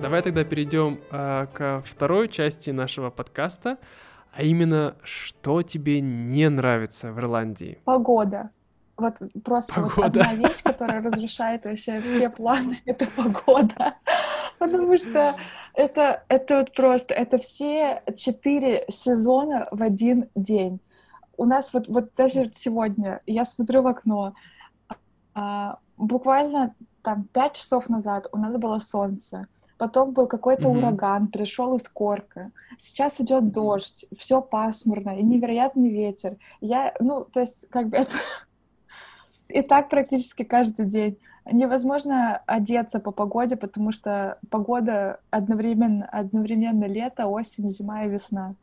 [0.00, 3.78] Давай тогда перейдем э, ко второй части нашего подкаста,
[4.32, 7.78] а именно, что тебе не нравится в Ирландии?
[7.84, 8.50] Погода.
[9.00, 9.94] Вот просто погода.
[9.96, 13.94] вот одна вещь, которая разрушает вообще все планы, это погода.
[14.58, 15.34] Потому что
[15.74, 20.80] это, это вот просто, это все четыре сезона в один день.
[21.36, 24.34] У нас вот, вот даже сегодня, я смотрю в окно,
[25.34, 29.46] а, буквально там пять часов назад у нас было солнце,
[29.78, 30.78] потом был какой-то mm-hmm.
[30.78, 32.52] ураган, пришел из корка.
[32.78, 36.36] Сейчас идет дождь, все пасмурно и невероятный ветер.
[36.60, 38.12] Я, ну, то есть, как бы это
[39.52, 41.18] и так практически каждый день.
[41.50, 48.54] Невозможно одеться по погоде, потому что погода одновременно, одновременно лето, осень, зима и весна.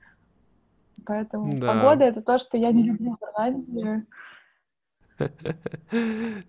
[1.06, 1.73] Поэтому да.
[1.73, 4.06] погода— это то, что я не люблю в Ирландии.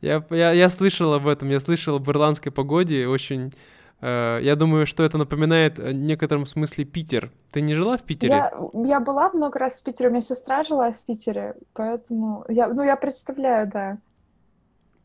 [0.02, 3.54] Я, я, я слышал об этом, я слышал об ирландской погоде, очень
[4.00, 7.32] Э, я думаю, что это напоминает в некотором смысле Питер.
[7.50, 8.34] Ты не жила в Питере?
[8.34, 8.52] Я,
[8.84, 12.82] я была много раз в Питере, у меня сестра жила в Питере, поэтому я, ну,
[12.82, 13.98] я представляю, да.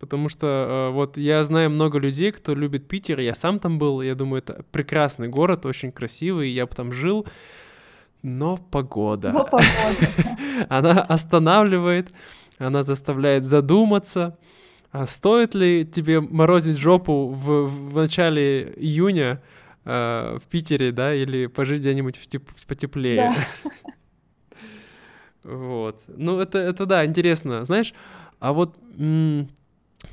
[0.03, 4.01] Потому что э, вот я знаю много людей, кто любит Питер, я сам там был,
[4.01, 7.25] я думаю, это прекрасный город, очень красивый, я бы там жил,
[8.21, 9.31] но погода.
[9.31, 10.37] Но погода.
[10.69, 12.11] Она останавливает,
[12.57, 14.37] она заставляет задуматься.
[14.91, 19.41] А стоит ли тебе морозить жопу в, в начале июня
[19.85, 23.31] э, в Питере, да, или пожить где-нибудь в теп- потеплее?
[23.63, 23.71] Да.
[25.45, 26.03] Вот.
[26.07, 27.63] Ну, это, это да, интересно.
[27.65, 27.93] Знаешь,
[28.39, 29.49] а вот, м-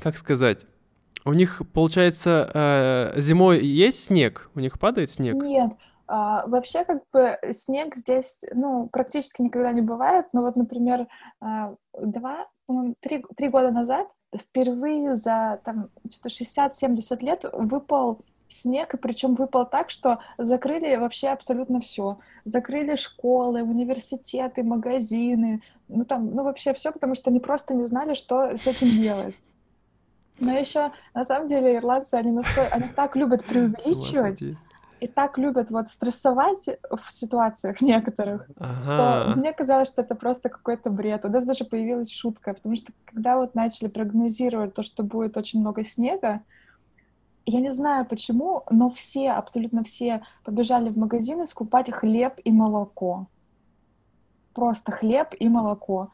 [0.01, 0.65] как сказать,
[1.23, 4.49] у них, получается, э, зимой есть снег?
[4.55, 5.35] У них падает снег?
[5.35, 5.73] Нет.
[6.07, 10.25] А, вообще, как бы, снег здесь, ну, практически никогда не бывает.
[10.33, 11.07] Но вот, например,
[11.39, 12.47] а, два,
[13.01, 19.65] три, три года назад впервые за там что-то 60-70 лет выпал снег, и причем выпал
[19.65, 22.19] так, что закрыли вообще абсолютно все.
[22.43, 28.13] Закрыли школы, университеты, магазины, ну там, ну вообще все, потому что они просто не знали,
[28.13, 29.35] что с этим делать.
[30.41, 34.43] Но еще, на самом деле, ирландцы, они, настолько, они так любят преувеличивать,
[34.99, 38.83] и так любят вот стрессовать в ситуациях некоторых, ага.
[38.83, 41.25] что мне казалось, что это просто какой-то бред.
[41.25, 45.59] У нас даже появилась шутка, потому что когда вот начали прогнозировать то, что будет очень
[45.59, 46.41] много снега,
[47.45, 53.27] я не знаю почему, но все, абсолютно все побежали в магазины скупать хлеб и молоко.
[54.53, 56.11] Просто хлеб и молоко.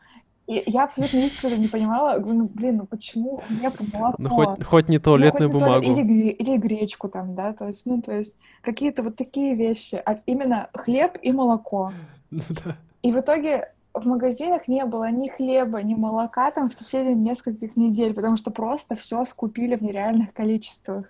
[0.47, 4.15] И я абсолютно искренне не понимала, ну, блин, ну почему и молоко?
[4.17, 5.85] Ну, хоть, хоть не туалетную ну, хоть бумагу.
[5.85, 10.01] Не или, или гречку там, да, то есть, ну, то есть, какие-то вот такие вещи,
[10.05, 11.91] а именно хлеб и молоко.
[12.31, 12.41] Ну
[13.01, 17.75] и в итоге в магазинах не было ни хлеба, ни молока там в течение нескольких
[17.75, 21.05] недель, потому что просто все скупили в нереальных количествах.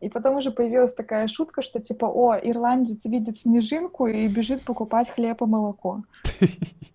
[0.00, 5.08] И потом уже появилась такая шутка, что типа, о, ирландец видит снежинку и бежит покупать
[5.08, 6.02] хлеб и молоко.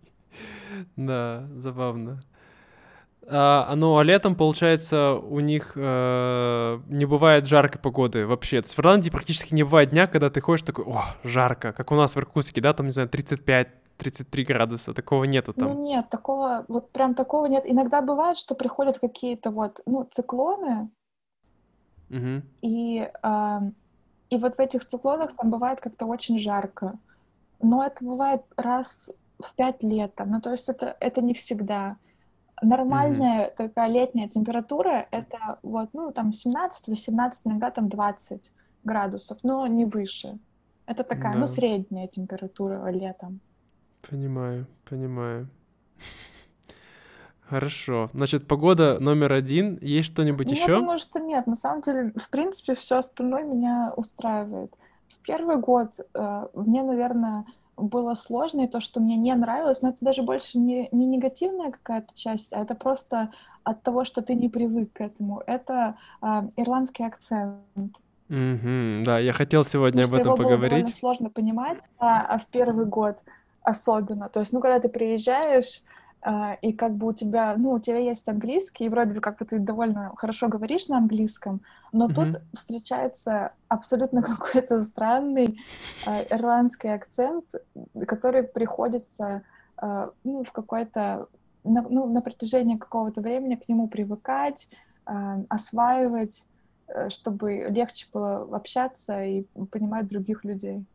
[0.96, 2.20] Да, забавно.
[3.30, 8.62] а, ну, а летом, получается, у них э, не бывает жаркой погоды вообще.
[8.62, 11.92] То есть в Ирландии практически не бывает дня, когда ты ходишь такой, о, жарко, как
[11.92, 15.74] у нас в Иркутске, да, там, не знаю, 35 33 градуса, такого нету там.
[15.74, 17.64] Ну нет, такого, вот прям такого нет.
[17.66, 20.90] Иногда бывает, что приходят какие-то вот, ну, циклоны,
[22.10, 22.42] Угу.
[22.62, 23.62] и, а,
[24.30, 26.94] и вот в этих циклонах там бывает как-то очень жарко.
[27.62, 31.98] Но это бывает раз в пять лет там, ну то есть это, это не всегда.
[32.62, 38.52] Нормальная такая летняя температура это вот, ну там 17-18, иногда там 20
[38.84, 40.40] градусов, но не выше.
[40.88, 41.48] Это такая, ну, Да.
[41.48, 43.42] средняя температура летом.
[44.10, 45.50] Понимаю, понимаю.
[47.50, 48.10] Хорошо.
[48.14, 49.78] Значит, погода номер один.
[49.82, 50.74] Есть что-нибудь Ну, я еще?
[50.76, 51.48] думаю, что нет.
[51.48, 54.74] На самом деле, в принципе, все остальное меня устраивает.
[55.10, 57.46] В первый год э, мне, наверное,
[57.78, 61.72] было сложно, и то, что мне не нравилось, но это даже больше не, не негативная
[61.72, 63.32] какая-то часть, а это просто
[63.64, 65.42] от того, что ты не привык к этому.
[65.46, 67.62] Это э, ирландский акцент.
[68.30, 70.96] Мгм, Да, я хотел сегодня об Потому что этом его было довольно поговорить.
[70.96, 73.20] сложно понимать, а, а в первый год
[73.62, 74.30] особенно.
[74.30, 75.82] То есть, ну, когда ты приезжаешь,
[76.62, 79.46] и как бы у тебя, ну, у тебя есть английский, и вроде бы как бы
[79.46, 81.62] ты довольно хорошо говоришь на английском,
[81.94, 82.42] но тут Мгм.
[82.54, 85.60] встречается абсолютно какой-то странный
[86.06, 87.46] а, ирландский акцент,
[88.08, 89.44] который приходится,
[89.78, 91.28] а, ну, в какой-то,
[91.64, 94.70] на, ну, на протяжении какого-то времени к нему привыкать,
[95.06, 96.46] а, осваивать,
[96.88, 100.86] э, чтобы легче было общаться и понимать других людей.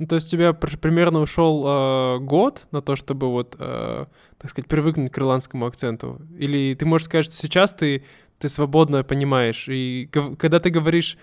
[0.00, 4.06] Ну, то есть у тебя пр- примерно ушел э, год на то, чтобы вот, э,
[4.38, 6.22] так сказать, привыкнуть к ирландскому акценту?
[6.38, 8.04] Или ты можешь сказать, что сейчас ты,
[8.38, 10.08] ты свободно понимаешь, и
[10.38, 11.18] когда ты говоришь,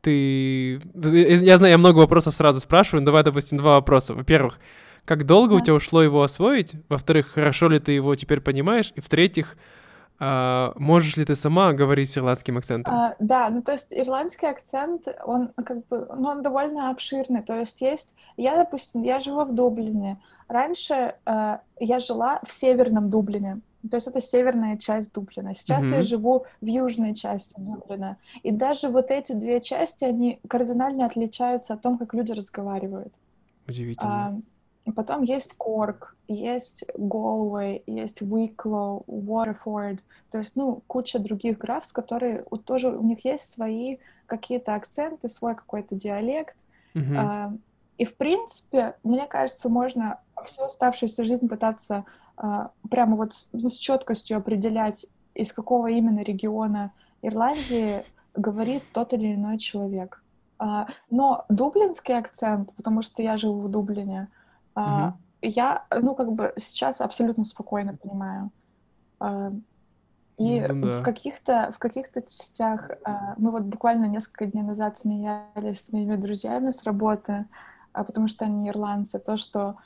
[0.00, 0.74] ты...
[0.94, 4.14] Я я знаю, я много вопросов сразу спрашиваю, но давай, допустим, два вопроса.
[4.14, 4.60] Во-первых,
[5.04, 5.64] как долго у Да.
[5.64, 6.74] тебя ушло его освоить?
[6.88, 8.92] Во-вторых, хорошо ли ты его теперь понимаешь?
[8.94, 9.56] И в-третьих,
[10.20, 12.94] а, можешь ли ты сама говорить с ирландским акцентом?
[12.94, 17.42] А, да, ну то есть ирландский акцент, он как бы, ну он довольно обширный.
[17.42, 20.18] То есть есть, я, допустим, я живу в Дублине.
[20.48, 23.60] Раньше э, я жила в северном Дублине.
[23.88, 25.54] То есть это северная часть Дублина.
[25.54, 26.04] Сейчас я Мгм.
[26.04, 28.18] живу в южной части Дублина.
[28.42, 33.14] И даже вот эти две части, они кардинально отличаются от том, как люди разговаривают.
[33.66, 34.26] Удивительно.
[34.26, 34.34] А,
[34.92, 39.98] потом есть Корк, есть Galway, есть Wicklow, Waterford.
[40.30, 45.54] То есть, ну, куча других графств, которые тоже у них есть свои какие-то акценты, свой
[45.54, 46.56] какой-то диалект.
[46.94, 47.18] Мгм.
[47.18, 47.52] А,
[47.98, 52.04] и, в принципе, мне кажется, можно всю оставшуюся жизнь пытаться
[52.36, 59.34] а, прямо вот с, с четкостью определять, из какого именно региона Ирландии говорит тот или
[59.34, 60.22] иной человек.
[60.58, 64.28] А, но дублинский акцент, потому что я живу в Дублине,
[64.76, 65.14] Мгм.
[65.42, 68.50] я, ну, как бы сейчас абсолютно спокойно понимаю.
[69.18, 69.52] А,
[70.38, 71.02] И Ну в да.
[71.02, 76.70] каких-то в каких-то частях а, мы вот буквально несколько дней назад смеялись с моими друзьями
[76.70, 77.44] с работы,
[77.92, 79.76] потому что они ирландцы, то, что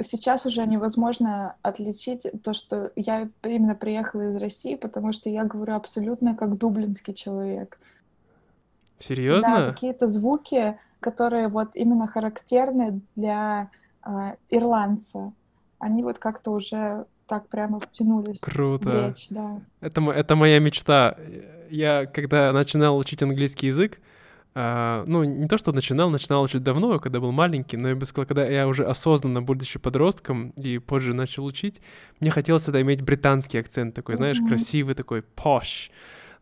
[0.00, 5.74] сейчас уже невозможно отличить то, что я именно приехала из России, потому что я говорю
[5.74, 7.78] абсолютно как дублинский человек.
[8.98, 9.72] Да, Серьезно?
[9.72, 13.70] какие-то звуки, которые вот именно характерны для
[14.02, 15.32] а, ирландца,
[15.78, 19.08] они вот как-то уже так прямо втянулись в Круто.
[19.08, 19.60] речь, да.
[19.80, 21.16] Это, это моя мечта.
[21.70, 24.00] Я, когда начинал учить английский язык,
[24.54, 28.04] а, ну, не то, что начинал, начинал учить давно, когда был маленький, но я бы
[28.04, 31.80] сказал, когда я уже осознанно, будучи подростком и позже начал учить,
[32.20, 34.48] мне хотелось это иметь британский акцент такой, знаешь, Мгм.
[34.48, 35.90] красивый такой, posh,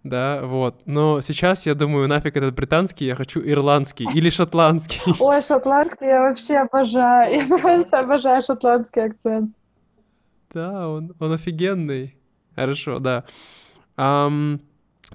[0.02, 0.82] да, вот.
[0.86, 5.14] Но сейчас я думаю, нафиг этот британский, я хочу ирландский или шотландский.
[5.18, 7.40] Ой, шотландский я вообще обожаю.
[7.40, 9.54] Я просто обожаю шотландский акцент.
[10.52, 12.16] Да, он, он офигенный.
[12.56, 13.24] Хорошо, да.
[13.96, 14.60] Ам,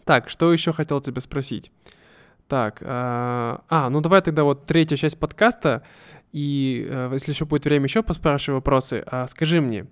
[0.04, 1.72] так, что еще хотел тебя спросить?
[2.48, 5.82] Так, а, а, ну давай тогда вот третья часть подкаста,
[6.32, 9.04] и э, если еще будет время, еще поспрашиваю вопросы.
[9.08, 9.88] А, скажи мне,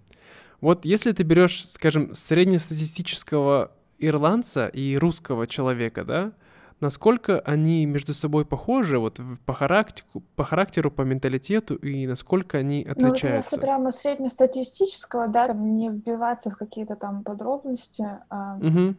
[0.61, 3.71] вот если ты берешь, скажем, среднестатистического
[4.07, 6.31] ирландца и русского человека, да,
[6.79, 12.85] насколько они между собой похожи вот по характеру, по характеру, по менталитету, и насколько они
[12.95, 13.61] Ну вот если отличаются?
[13.61, 18.97] прямо среднестатистического, да, там не вбиваться в какие-то там подробности, Мгм.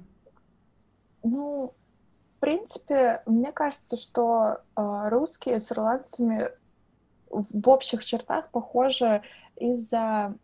[1.23, 1.75] ну,
[2.37, 6.51] в принципе, мне кажется, что а, русские с ирландцами
[7.31, 9.23] в общих чертах похожи
[9.57, 10.37] из-за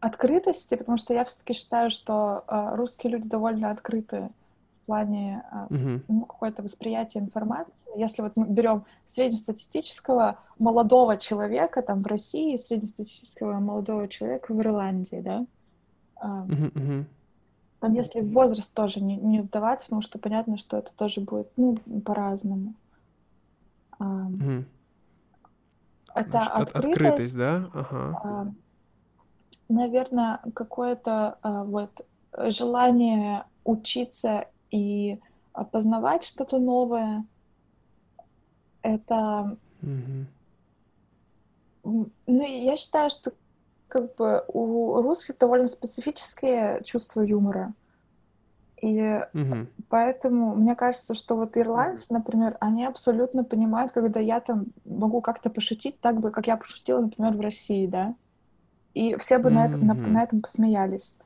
[0.00, 4.30] открытости, потому что я все-таки считаю, что а, русские люди довольно открыты
[4.74, 6.04] в плане а, Мгм.
[6.08, 7.90] ну, какое-то восприятие информации.
[7.98, 14.60] Если вот мы берем среднестатистического молодого человека там в России, и среднестатистического молодого человека в
[14.60, 15.46] Ирландии, да,
[16.20, 17.06] Мгм, мгм.
[17.80, 21.48] Там, если в возраст тоже не, не вдаваться, потому что понятно, что это тоже будет,
[21.56, 22.74] ну, по-разному.
[24.00, 24.66] Мгм.
[26.14, 27.70] Это Значит, от- открытость, открытость, да?
[27.72, 28.20] Ага.
[28.24, 28.46] а,
[29.68, 32.06] наверное, какое-то а, вот
[32.48, 35.18] желание учиться и
[35.72, 37.24] познавать что-то новое.
[38.82, 39.56] Это,
[41.84, 43.32] м, ну, я считаю, что
[43.88, 47.74] как бы у русских довольно специфические чувства юмора.
[48.80, 49.68] И Мгм.
[49.88, 55.50] поэтому мне кажется, что вот ирландцы, например, они абсолютно понимают, когда я там могу как-то
[55.50, 58.14] пошутить так бы, как я пошутила, например, в России, да.
[58.94, 61.18] И все бы на этом, на, на этом посмеялись.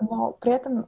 [0.00, 0.86] Но при этом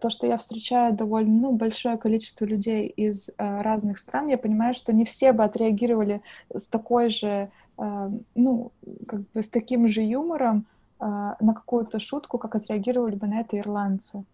[0.00, 4.74] то, что я встречаю довольно ну, большое количество людей из э, разных стран, я понимаю,
[4.74, 6.22] что не все бы отреагировали
[6.54, 8.72] с такой же, э, ну,
[9.06, 10.66] как бы с таким же юмором
[11.00, 14.24] э, на какую-то шутку, как отреагировали бы на это ирландцы.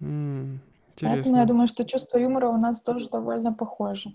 [0.00, 0.60] М,
[1.00, 1.46] Поэтому я Интересно.
[1.46, 4.12] думаю, что чувство юмора у нас тоже довольно похоже.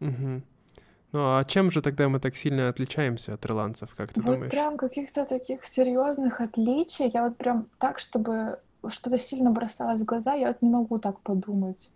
[0.00, 0.42] Мгм.
[1.12, 4.50] Ну а чем же тогда мы так сильно отличаемся от ирландцев, как ты Вот думаешь?
[4.50, 10.34] прям каких-то таких серьезных отличий, я вот прям так, чтобы что-то сильно бросалось в глаза,
[10.34, 11.90] я вот не могу так подумать.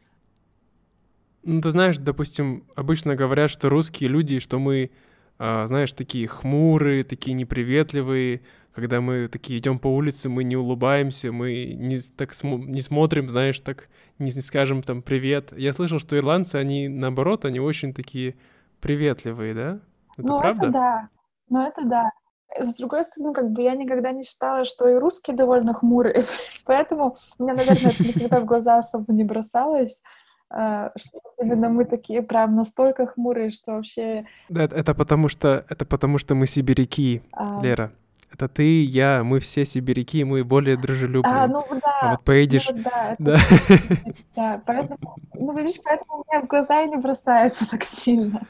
[1.44, 4.90] Ну, ты знаешь, допустим, обычно говорят, что русские люди, что мы,
[5.38, 8.42] а, знаешь, такие хмурые, такие неприветливые.
[8.72, 13.28] Когда мы такие идем по улице, мы не улыбаемся, мы не, так смо- не смотрим,
[13.28, 13.88] знаешь, так
[14.18, 15.52] не, не скажем там привет.
[15.56, 18.36] Я слышал, что ирландцы, они наоборот, они очень такие
[18.82, 19.80] приветливые, да?
[20.18, 20.68] Это Ну, это правда?
[20.70, 21.08] да,
[21.48, 22.10] но это да.
[22.54, 26.22] Э, С другой стороны, как бы я никогда не считала, что и русские довольно хмурые,
[26.66, 30.02] поэтому мне, наверное, это никогда в глаза особо не бросалось,
[30.50, 34.26] а, что именно мы такие прям настолько хмурые, что вообще...
[34.48, 37.92] Да, это, это потому что это потому что мы сибиряки, а, Лера.
[38.32, 41.46] Это ты, я, мы все сибиряки, мы более А, дружелюбные.
[41.46, 43.38] ну А да, вот ну поедешь, вот да, это да.
[44.36, 44.98] да, поэтому,
[45.34, 48.48] ну, видишь, поэтому у меня в глаза и не бросается так сильно.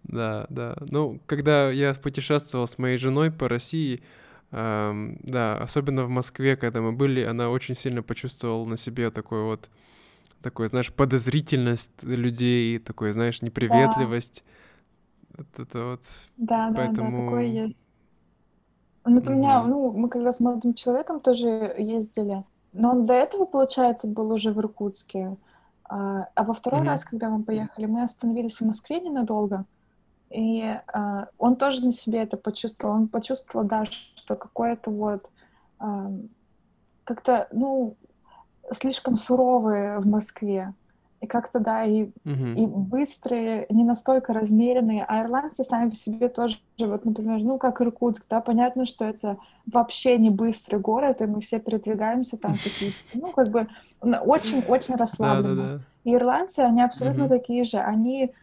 [0.03, 0.75] Да, да.
[0.91, 4.03] Ну, когда я путешествовал с моей женой по России,
[4.51, 9.69] да, особенно в Москве, когда мы были, она очень сильно почувствовала на себе такой вот,
[10.43, 14.43] такой, знаешь, подозрительность людей, такой, знаешь, неприветливость.
[15.57, 16.01] Это вот,
[16.37, 17.87] да, да, да, такое есть.
[19.05, 22.43] Ну, вот у меня, ну, мы когда с молодым человеком тоже ездили,
[22.73, 25.37] но он до этого, получается, был уже в Иркутске.
[25.85, 29.65] А, а во второй мгм, раз, когда мы поехали, мы остановились в Москве ненадолго,
[30.29, 32.95] и а, он тоже на себе это почувствовал.
[32.95, 35.31] Он почувствовал, да, что какое-то вот
[35.77, 36.29] ам,
[37.03, 37.97] как-то, ну,
[38.71, 40.73] слишком суровые в Москве.
[41.23, 42.53] И как-то, да, и, мгм.
[42.57, 45.05] и быстрые, не настолько размеренные.
[45.07, 49.37] А ирландцы сами по себе тоже, вот, например, ну, как Иркутск, да, понятно, что это
[49.65, 53.69] вообще не быстрый город, и мы все передвигаемся там такие, ну, как бы
[54.01, 55.77] очень-очень Да, да, расслабленно.
[55.77, 55.85] да.
[56.03, 57.29] И ирландцы, они абсолютно Мгм.
[57.29, 57.77] такие же.
[57.77, 58.33] Они,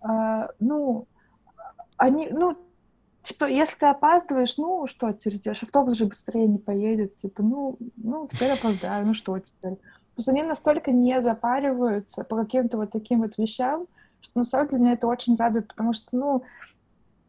[0.00, 1.06] а, ну,
[1.96, 2.56] они, ну,
[3.22, 5.62] типа, если ты опаздываешь, ну, что теперь сделаешь?
[5.62, 7.14] Автобус же быстрее не поедет.
[7.18, 9.78] Типа, ну, ну, теперь опоздаю, ну, что теперь?
[10.16, 13.86] Есть они настолько не запариваются по каким-то вот таким вот вещам,
[14.20, 16.42] что на самом деле меня это очень радует, потому что, ну,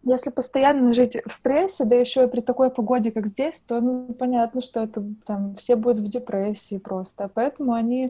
[0.04, 4.14] если постоянно жить в стрессе, да еще и при такой погоде, как здесь, то, ну,
[4.14, 7.30] понятно, что это там все будут в депрессии просто.
[7.34, 8.10] Поэтому они э,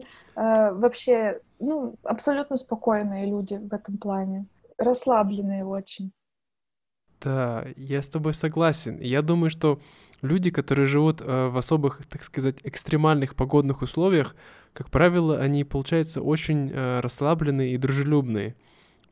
[0.72, 4.46] вообще, ну, абсолютно спокойные люди в этом плане.
[4.76, 6.12] Расслабленные очень.
[7.20, 9.00] Да, я с тобой согласен.
[9.00, 9.80] Я думаю, что
[10.22, 14.34] люди, которые живут э, в особых, так сказать, экстремальных погодных условиях,
[14.72, 18.54] как правило, они, получается, очень э, расслабленные и дружелюбные.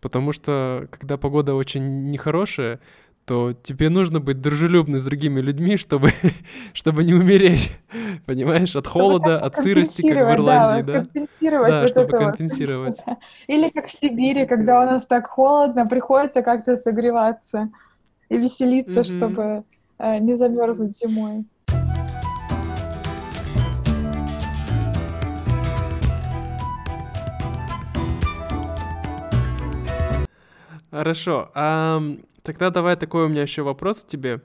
[0.01, 2.81] Потому что, когда погода очень нехорошая,
[3.25, 6.13] то тебе нужно быть дружелюбным с другими людьми, чтобы,
[6.73, 7.73] чтобы не умереть,
[8.27, 11.03] понимаешь, от Чтобы холода, от сырости, как в Ирландии, да, да?
[11.03, 12.27] компенсировать Да, вот чтобы это вот.
[12.37, 13.03] компенсировать.
[13.49, 17.71] Или как в Сибири, когда у нас так холодно, приходится как-то согреваться
[18.29, 19.05] и веселиться, Мгм.
[19.05, 19.65] чтобы
[19.99, 21.45] не замерзнуть зимой.
[30.97, 31.51] Хорошо.
[31.55, 34.41] ам, тогда давай такой у меня еще вопрос к тебе.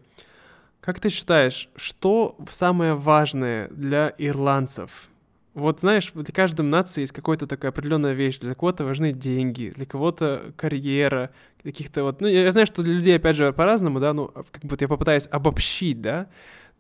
[0.81, 5.10] Как ты считаешь, что самое важное для ирландцев?
[5.53, 8.39] Вот знаешь, для каждой нации есть какая-то такая определенная вещь.
[8.39, 11.31] Для кого-то важны деньги, для кого-то карьера,
[11.61, 12.21] каких-то вот...
[12.21, 15.27] Ну, я знаю, что для людей, опять же, по-разному, да, ну, как бы я попытаюсь
[15.29, 16.27] обобщить, да?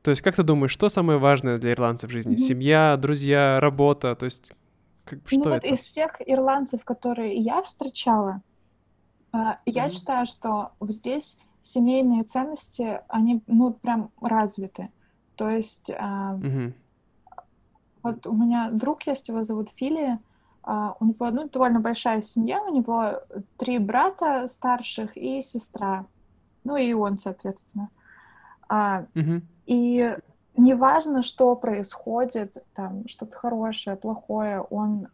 [0.03, 2.31] То есть, как ты думаешь, что самое важное для ирландцев в жизни?
[2.31, 2.37] Мгм.
[2.39, 4.53] Семья, друзья, работа, то есть,
[5.03, 5.67] как бы, Ну что вот это?
[5.67, 8.41] из всех ирландцев, которые я встречала,
[9.33, 9.91] а, я Мгм.
[9.91, 14.89] считаю, что вот здесь семейные ценности, они, ну, прям развиты.
[15.35, 16.73] То есть mm-hmm.
[18.03, 20.19] Вот у меня друг есть, его зовут Фили,
[20.63, 23.21] а, у него ну, довольно большая семья, у него
[23.57, 26.05] три брата старших и сестра,
[26.63, 27.89] ну и он, соответственно.
[28.69, 29.41] Mm-hmm.
[29.65, 30.17] И
[30.55, 35.07] неважно, что происходит, там что-то хорошее, плохое, он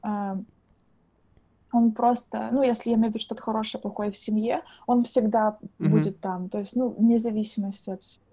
[1.73, 5.57] он просто, ну, если я имею в виду что-то хорошее, плохое в семье, он всегда
[5.61, 5.89] mm-hmm.
[5.89, 8.23] будет там, то есть, ну, вне зависимости от всего.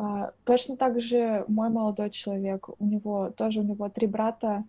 [0.00, 4.62] А, точно так же мой молодой человек, у него тоже у него три брата,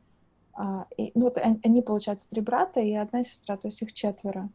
[0.54, 4.50] а, и, ну, вот они, получается, три брата и одна сестра, то есть их четверо.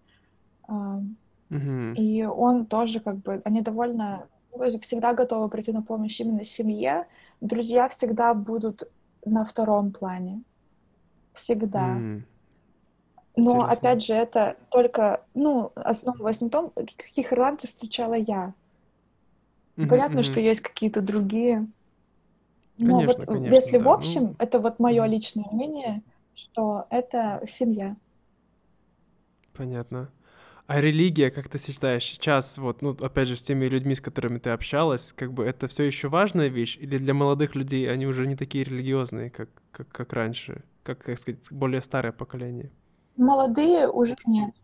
[0.69, 1.95] Mm-hmm.
[1.95, 7.07] И он тоже как бы, они довольно, ну, всегда готовы прийти на помощь именно семье.
[7.41, 8.83] Друзья всегда будут
[9.25, 10.43] на втором плане.
[11.35, 11.99] Всегда.
[11.99, 12.23] Mm-hmm.
[13.37, 13.71] Но, Интересно.
[13.71, 18.55] опять же, это только, ну, основываясь на том, каких ирландцев встречала я.
[19.77, 20.25] Uh-huh, Понятно, uh-huh.
[20.25, 21.67] что есть какие-то другие.
[22.79, 23.85] Но конечно, вот конечно, если да.
[23.85, 24.35] в общем, ну...
[24.39, 26.03] это вот мое личное мнение,
[26.35, 27.97] что это семья.
[29.53, 30.11] Понятно.
[30.67, 34.39] А религия, как ты считаешь, сейчас, вот, ну, опять же, с теми людьми, с которыми
[34.39, 36.79] ты общалась, как бы это все еще важная вещь?
[36.81, 40.65] Или для молодых людей они уже не такие религиозные, как, как, как раньше?
[40.83, 42.71] Как, как сказать, более старое поколение?
[43.17, 44.55] Молодые уже нет.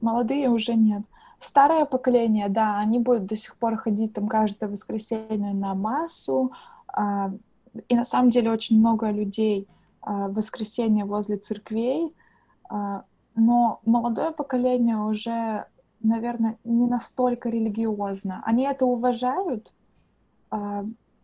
[0.00, 1.02] Молодые уже нет.
[1.42, 6.52] Старое поколение, да, они будут до сих пор ходить там каждое воскресенье на массу.
[6.86, 7.32] А,
[7.88, 9.66] и на самом деле очень много людей
[10.00, 12.14] а, в воскресенье возле церквей.
[12.70, 15.66] А, но молодое поколение уже,
[16.00, 18.42] наверное, не настолько религиозно.
[18.44, 19.72] Они это уважают,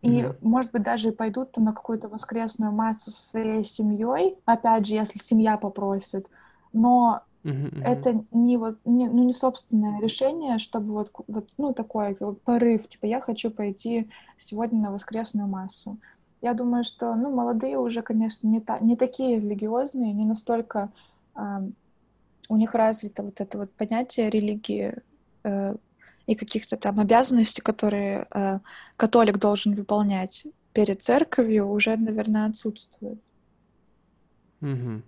[0.01, 0.37] и, mm-hmm.
[0.41, 5.19] может быть, даже пойдут там на какую-то воскресную массу со своей семьей, опять же, если
[5.19, 6.27] семья попросит
[6.73, 12.17] но Uh-huh, Это не вот не, ну, не собственное решение, чтобы вот, вот ну такой
[12.19, 15.97] вот порыв, типа я хочу пойти сегодня на воскресную массу.
[16.41, 20.91] Я думаю, что ну молодые уже, конечно, не та, не такие религиозные, не настолько
[21.35, 21.41] э,
[22.49, 24.95] у них развито вот это вот понятие религии
[25.43, 25.75] э,
[26.27, 28.59] и каких-то там обязанностей, которые э,
[28.97, 33.19] католик должен выполнять перед церковью, уже, наверное, отсутствует.
[34.61, 35.01] Uh-huh.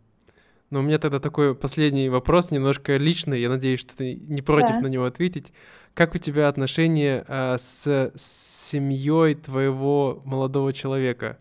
[0.71, 4.75] Но у меня тогда такой последний вопрос, немножко личный, я надеюсь, что ты не против
[4.75, 4.79] да.
[4.79, 5.51] на него ответить.
[5.93, 11.39] Как у тебя отношения а, с, с семьей твоего молодого человека?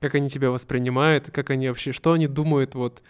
[0.00, 1.30] Как они тебя воспринимают?
[1.30, 2.74] Как они вообще, что они думают?
[2.74, 3.02] Вот,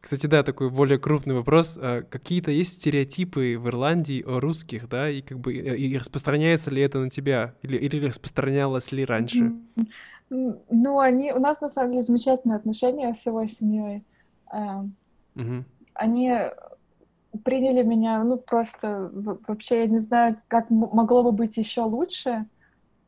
[0.00, 1.78] кстати, да, такой более крупный вопрос.
[1.78, 6.80] А, какие-то есть стереотипы в Ирландии о русских, да, и как бы и распространяется ли
[6.80, 9.52] это на тебя или или распространялось ли раньше?
[10.30, 14.02] Ну, они у нас на самом деле замечательные отношения с его семьей.
[15.40, 15.64] Угу.
[15.94, 16.32] Они
[17.44, 22.46] приняли меня, ну, просто вообще, я не знаю, как могло бы быть еще лучше.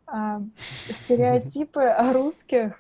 [0.07, 0.41] А,
[0.91, 2.75] стереотипы о русских,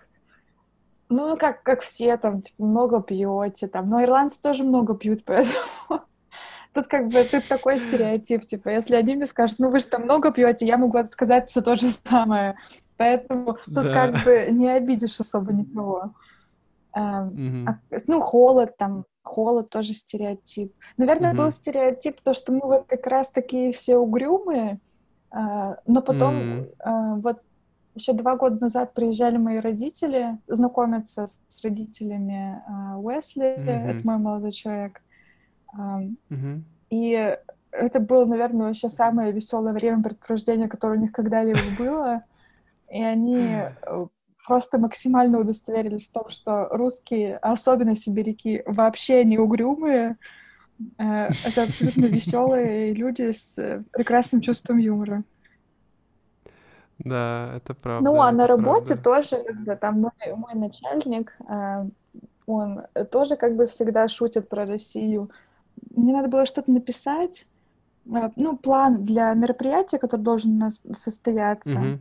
[1.09, 5.57] ну, как, как все, там, типа, много пьете, там, но ирландцы тоже много пьют, поэтому
[6.72, 10.03] тут как бы тут такой стереотип, типа, если они мне скажут, ну, вы же там
[10.03, 12.57] много пьете, я могу сказать все то же самое,
[12.96, 13.92] поэтому тут да.
[13.92, 16.12] как бы не обидишь особо никого.
[16.94, 18.05] А, mm-hmm.
[18.07, 20.75] ну, холод там, холод тоже стереотип.
[20.97, 21.37] Наверное, mm-hmm.
[21.37, 24.79] был стереотип, то, что мы вот как раз такие все угрюмые,
[25.31, 26.75] а, но потом mm-hmm.
[26.81, 27.41] а, вот
[27.95, 33.97] еще два года назад приезжали мои родители знакомиться с родителями а, Уэсли, mm-hmm.
[33.97, 35.03] это мой молодой человек.
[35.73, 36.61] А, mm-hmm.
[36.91, 37.37] И
[37.70, 42.25] это было, наверное, вообще самое веселое время предупреждения, которое у них когда-либо было.
[42.91, 43.61] И они
[44.47, 50.16] просто максимально удостоверились в том, что русские, особенно сибиряки, вообще не угрюмые.
[50.99, 55.22] Э, это абсолютно веселые люди с прекрасным чувством юмора.
[56.99, 58.09] Да, это правда.
[58.09, 59.03] Ну, а на работе правда.
[59.03, 61.86] тоже, бы, там мой, мой начальник, э,
[62.47, 65.30] он тоже как бы всегда шутит про Россию.
[65.90, 67.47] Мне надо было что-то написать,
[68.07, 71.78] э, ну, план для мероприятия, который должен у нас состояться.
[71.78, 71.99] Угу.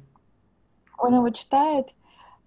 [1.00, 1.88] Он его читает,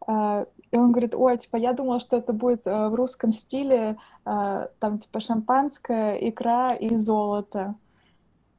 [0.07, 3.97] и он говорит, ой, типа, я думала, что это будет э, в русском стиле,
[4.27, 7.77] э, там, типа, шампанское, икра и золото.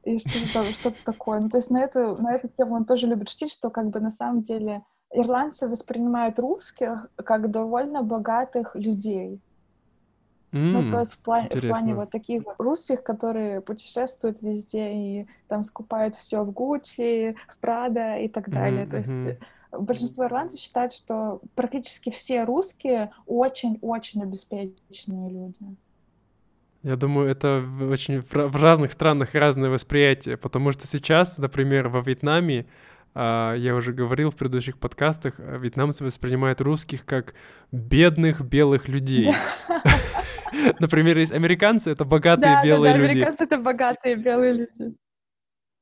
[0.04, 1.40] И что-то что такое.
[1.40, 4.00] Ну, то есть на эту, на эту тему он тоже любит шутить, что как бы
[4.00, 4.82] на самом деле
[5.12, 9.40] ирландцы воспринимают русских как довольно богатых людей.
[10.52, 14.92] Mm, ну, то есть в плане, в плане вот таких вот русских, которые путешествуют везде
[14.94, 18.86] и там скупают все в Гуччи, в Прада и так далее.
[18.86, 18.90] Mm-hmm.
[18.90, 19.40] То есть
[19.72, 25.76] большинство ирландцев считают, что практически все русские очень-очень обеспеченные люди.
[26.82, 32.66] Я думаю, это очень в разных странах разное восприятие, потому что сейчас, например, во Вьетнаме
[33.18, 37.32] А, я уже говорил в предыдущих подкастах, а, вьетнамцы воспринимают русских как
[37.72, 39.32] бедных белых людей.
[40.80, 43.06] Например, есть американцы— это богатые белые люди.
[43.06, 44.94] Да, американцы— это богатые белые люди.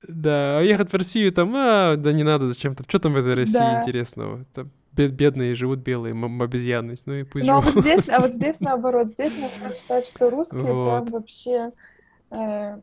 [0.09, 3.35] Да, а ехать в Россию там, а, да не надо, зачем-то, что там в этой
[3.35, 3.81] России да.
[3.81, 4.45] интересного?
[4.55, 8.61] Там бедные живут белые обезьяны, ну и пусть Ну, а вот здесь, а вот здесь
[8.61, 10.85] наоборот, здесь можно считать, что русские вот.
[10.85, 11.73] прям вообще,
[12.31, 12.81] э,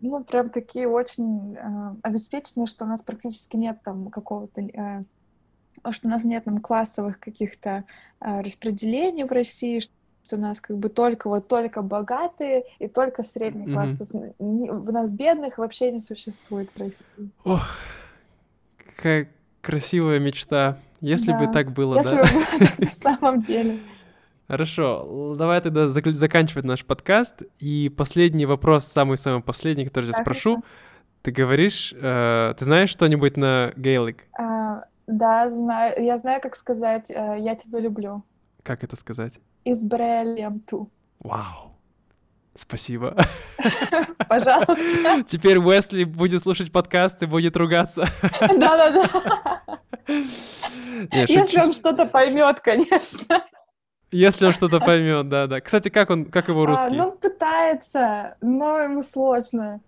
[0.00, 5.04] ну, прям такие очень э, обеспеченные, что у нас практически нет там какого-то, э,
[5.90, 7.84] что у нас нет там классовых каких-то
[8.20, 9.94] э, распределений в России, что
[10.32, 13.92] у нас как бы только вот только богатые и только средний класс.
[13.92, 14.34] Mm-hmm.
[14.38, 17.30] у нас бедных вообще не существует в России.
[17.44, 17.68] Ох,
[18.78, 19.28] какая
[19.60, 20.78] красивая мечта.
[21.00, 21.38] Если да.
[21.38, 22.22] бы так было, Если да?
[22.22, 23.78] Если бы было на самом деле.
[24.48, 27.42] Хорошо, давай тогда зак- заканчивать наш подкаст.
[27.58, 30.56] И последний вопрос, самый-самый последний, который я так, спрошу.
[30.56, 30.68] Хорошо.
[31.22, 34.24] Ты говоришь, э, ты знаешь что-нибудь на гейлик?
[34.38, 36.00] А, да, знаю.
[36.04, 38.22] Я знаю, как сказать э, «я тебя люблю».
[38.62, 39.34] Как это сказать?
[39.66, 40.88] Избрелем ту.
[41.18, 41.72] Вау.
[42.54, 43.16] Спасибо.
[44.28, 45.24] Пожалуйста.
[45.26, 48.06] Теперь Уэсли будет слушать подкаст и будет ругаться.
[48.40, 49.62] Да-да-да.
[51.10, 53.44] Если он что-то поймет, конечно.
[54.12, 55.60] Если он что-то поймет, да, да.
[55.60, 56.94] Кстати, как он, как его русский?
[56.94, 59.80] А, ну, он пытается, но ему сложно.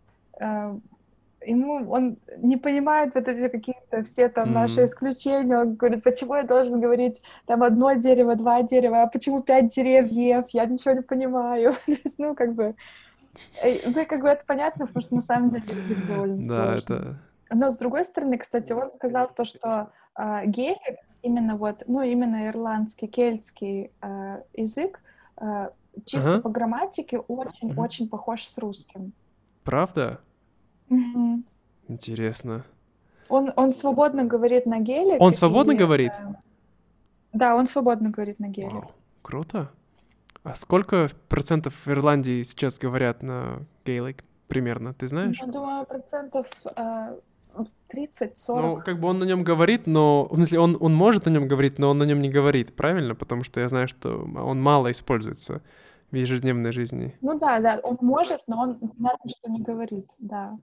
[1.48, 4.52] Ему он не понимает вот эти какие-то все там mm-hmm.
[4.52, 5.58] наши исключения.
[5.58, 10.44] Он говорит, почему я должен говорить там одно дерево, два дерева, а почему пять деревьев?
[10.50, 11.74] Я ничего не понимаю.
[12.18, 12.74] ну, как бы,
[13.62, 17.16] ну, как бы это понятно, потому что на самом деле язык довольно Да, это...
[17.50, 22.46] Но с другой стороны, кстати, он сказал то, что э, гелик, именно вот, ну, именно
[22.48, 25.00] ирландский, кельтский э, язык,
[25.40, 25.70] э,
[26.04, 26.42] чисто ага.
[26.42, 28.10] по грамматике очень-очень uh-huh.
[28.10, 29.12] похож с русским.
[29.64, 30.20] Правда?
[30.90, 31.42] Угу.
[31.88, 32.64] Интересно.
[33.28, 35.16] Он, он свободно говорит на геле.
[35.18, 36.12] Он свободно и, говорит?
[36.18, 36.34] Э,
[37.32, 38.70] да, он свободно говорит на геле.
[38.70, 39.70] Вау, круто.
[40.42, 45.38] А сколько процентов в Ирландии сейчас говорят на гейлик примерно, ты знаешь?
[45.38, 47.16] Я думаю, процентов э,
[47.92, 48.32] 30-40.
[48.48, 50.26] Ну, как бы он на нем говорит, но...
[50.30, 53.14] В смысле, он, он может на нем говорить, но он на нем не говорит, правильно?
[53.14, 55.62] Потому что я знаю, что он мало используется
[56.10, 57.16] в ежедневной жизни.
[57.20, 60.56] Ну да, да, он может, но он, понятно, что не говорит, да.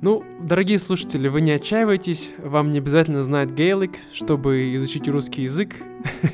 [0.00, 5.74] Ну, дорогие слушатели, вы не отчаивайтесь, вам не обязательно знать гейлик, чтобы изучить русский язык.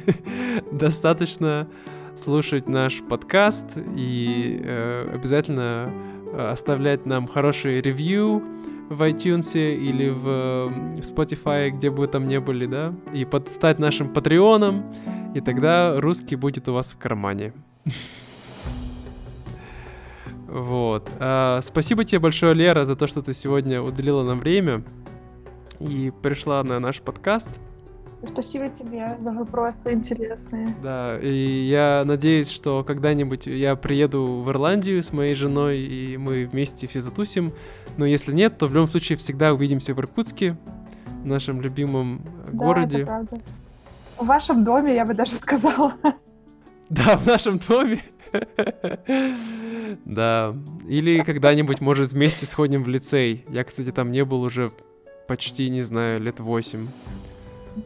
[0.73, 1.67] Достаточно
[2.15, 5.91] слушать наш подкаст и э, обязательно
[6.31, 8.43] э, оставлять нам хорошие ревью
[8.91, 13.79] в iTunes или в, в Spotify, где бы вы там не были, да, и подстать
[13.79, 14.93] нашим патреоном,
[15.35, 17.55] и тогда русский будет у вас в кармане.
[20.55, 21.11] Вот.
[21.19, 24.85] А, спасибо тебе большое, Лера, за то, что ты сегодня уделила нам время
[25.81, 27.51] и пришла на наш подкаст.
[28.23, 30.69] Спасибо тебе за вопросы интересные.
[30.81, 36.47] Да, и я надеюсь, что когда-нибудь я приеду в Ирландию с моей женой, и мы
[36.47, 37.53] вместе все затусим.
[37.97, 40.57] Но если нет, то в любом случае всегда увидимся в Иркутске,
[41.25, 42.99] в нашем любимом да, городе.
[42.99, 43.37] Это правда.
[44.19, 45.95] В вашем доме, я бы даже сказала.
[46.91, 48.03] Да, в нашем доме.
[50.05, 50.55] Да.
[50.87, 53.45] Или когда-нибудь, может, вместе сходим в лицей.
[53.49, 54.71] Я, кстати, там не был уже
[55.29, 56.89] почти, не знаю, лет восемь.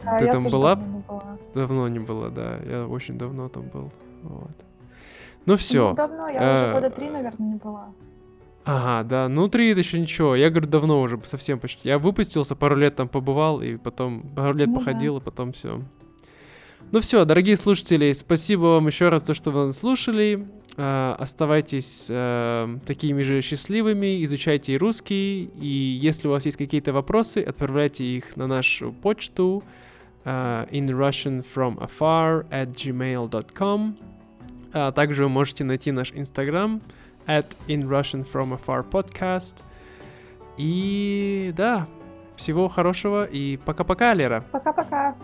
[0.04, 0.76] Да, Ты я там была?
[0.76, 1.38] Давно не была.
[1.54, 2.58] Давно не была, да.
[2.64, 3.90] Я очень давно там был.
[4.22, 4.50] Вот.
[5.46, 5.90] Ну все.
[5.90, 7.88] Ну, давно, я уже года три, наверное, не была.
[8.64, 10.36] Ага, да, ну три это еще ничего.
[10.36, 11.88] Я говорю, давно уже, совсем почти.
[11.88, 15.22] Я выпустился, пару лет там побывал, и потом пару лет ну, походил, да.
[15.22, 15.80] и потом все.
[16.90, 20.46] Ну все, дорогие слушатели, спасибо вам еще раз за то, что вы нас слушали.
[20.76, 27.38] Э, оставайтесь э, такими же счастливыми, изучайте русский, и если у вас есть какие-то вопросы,
[27.38, 29.62] отправляйте их на нашу почту
[30.24, 33.98] uh, in Russian from afar at gmail.com.
[34.72, 36.80] А также вы можете найти наш инстаграм
[37.26, 39.62] at in Russian from afar podcast.
[40.56, 41.86] И да,
[42.36, 44.44] всего хорошего и пока-пока, Лера.
[44.52, 45.16] Пока-пока.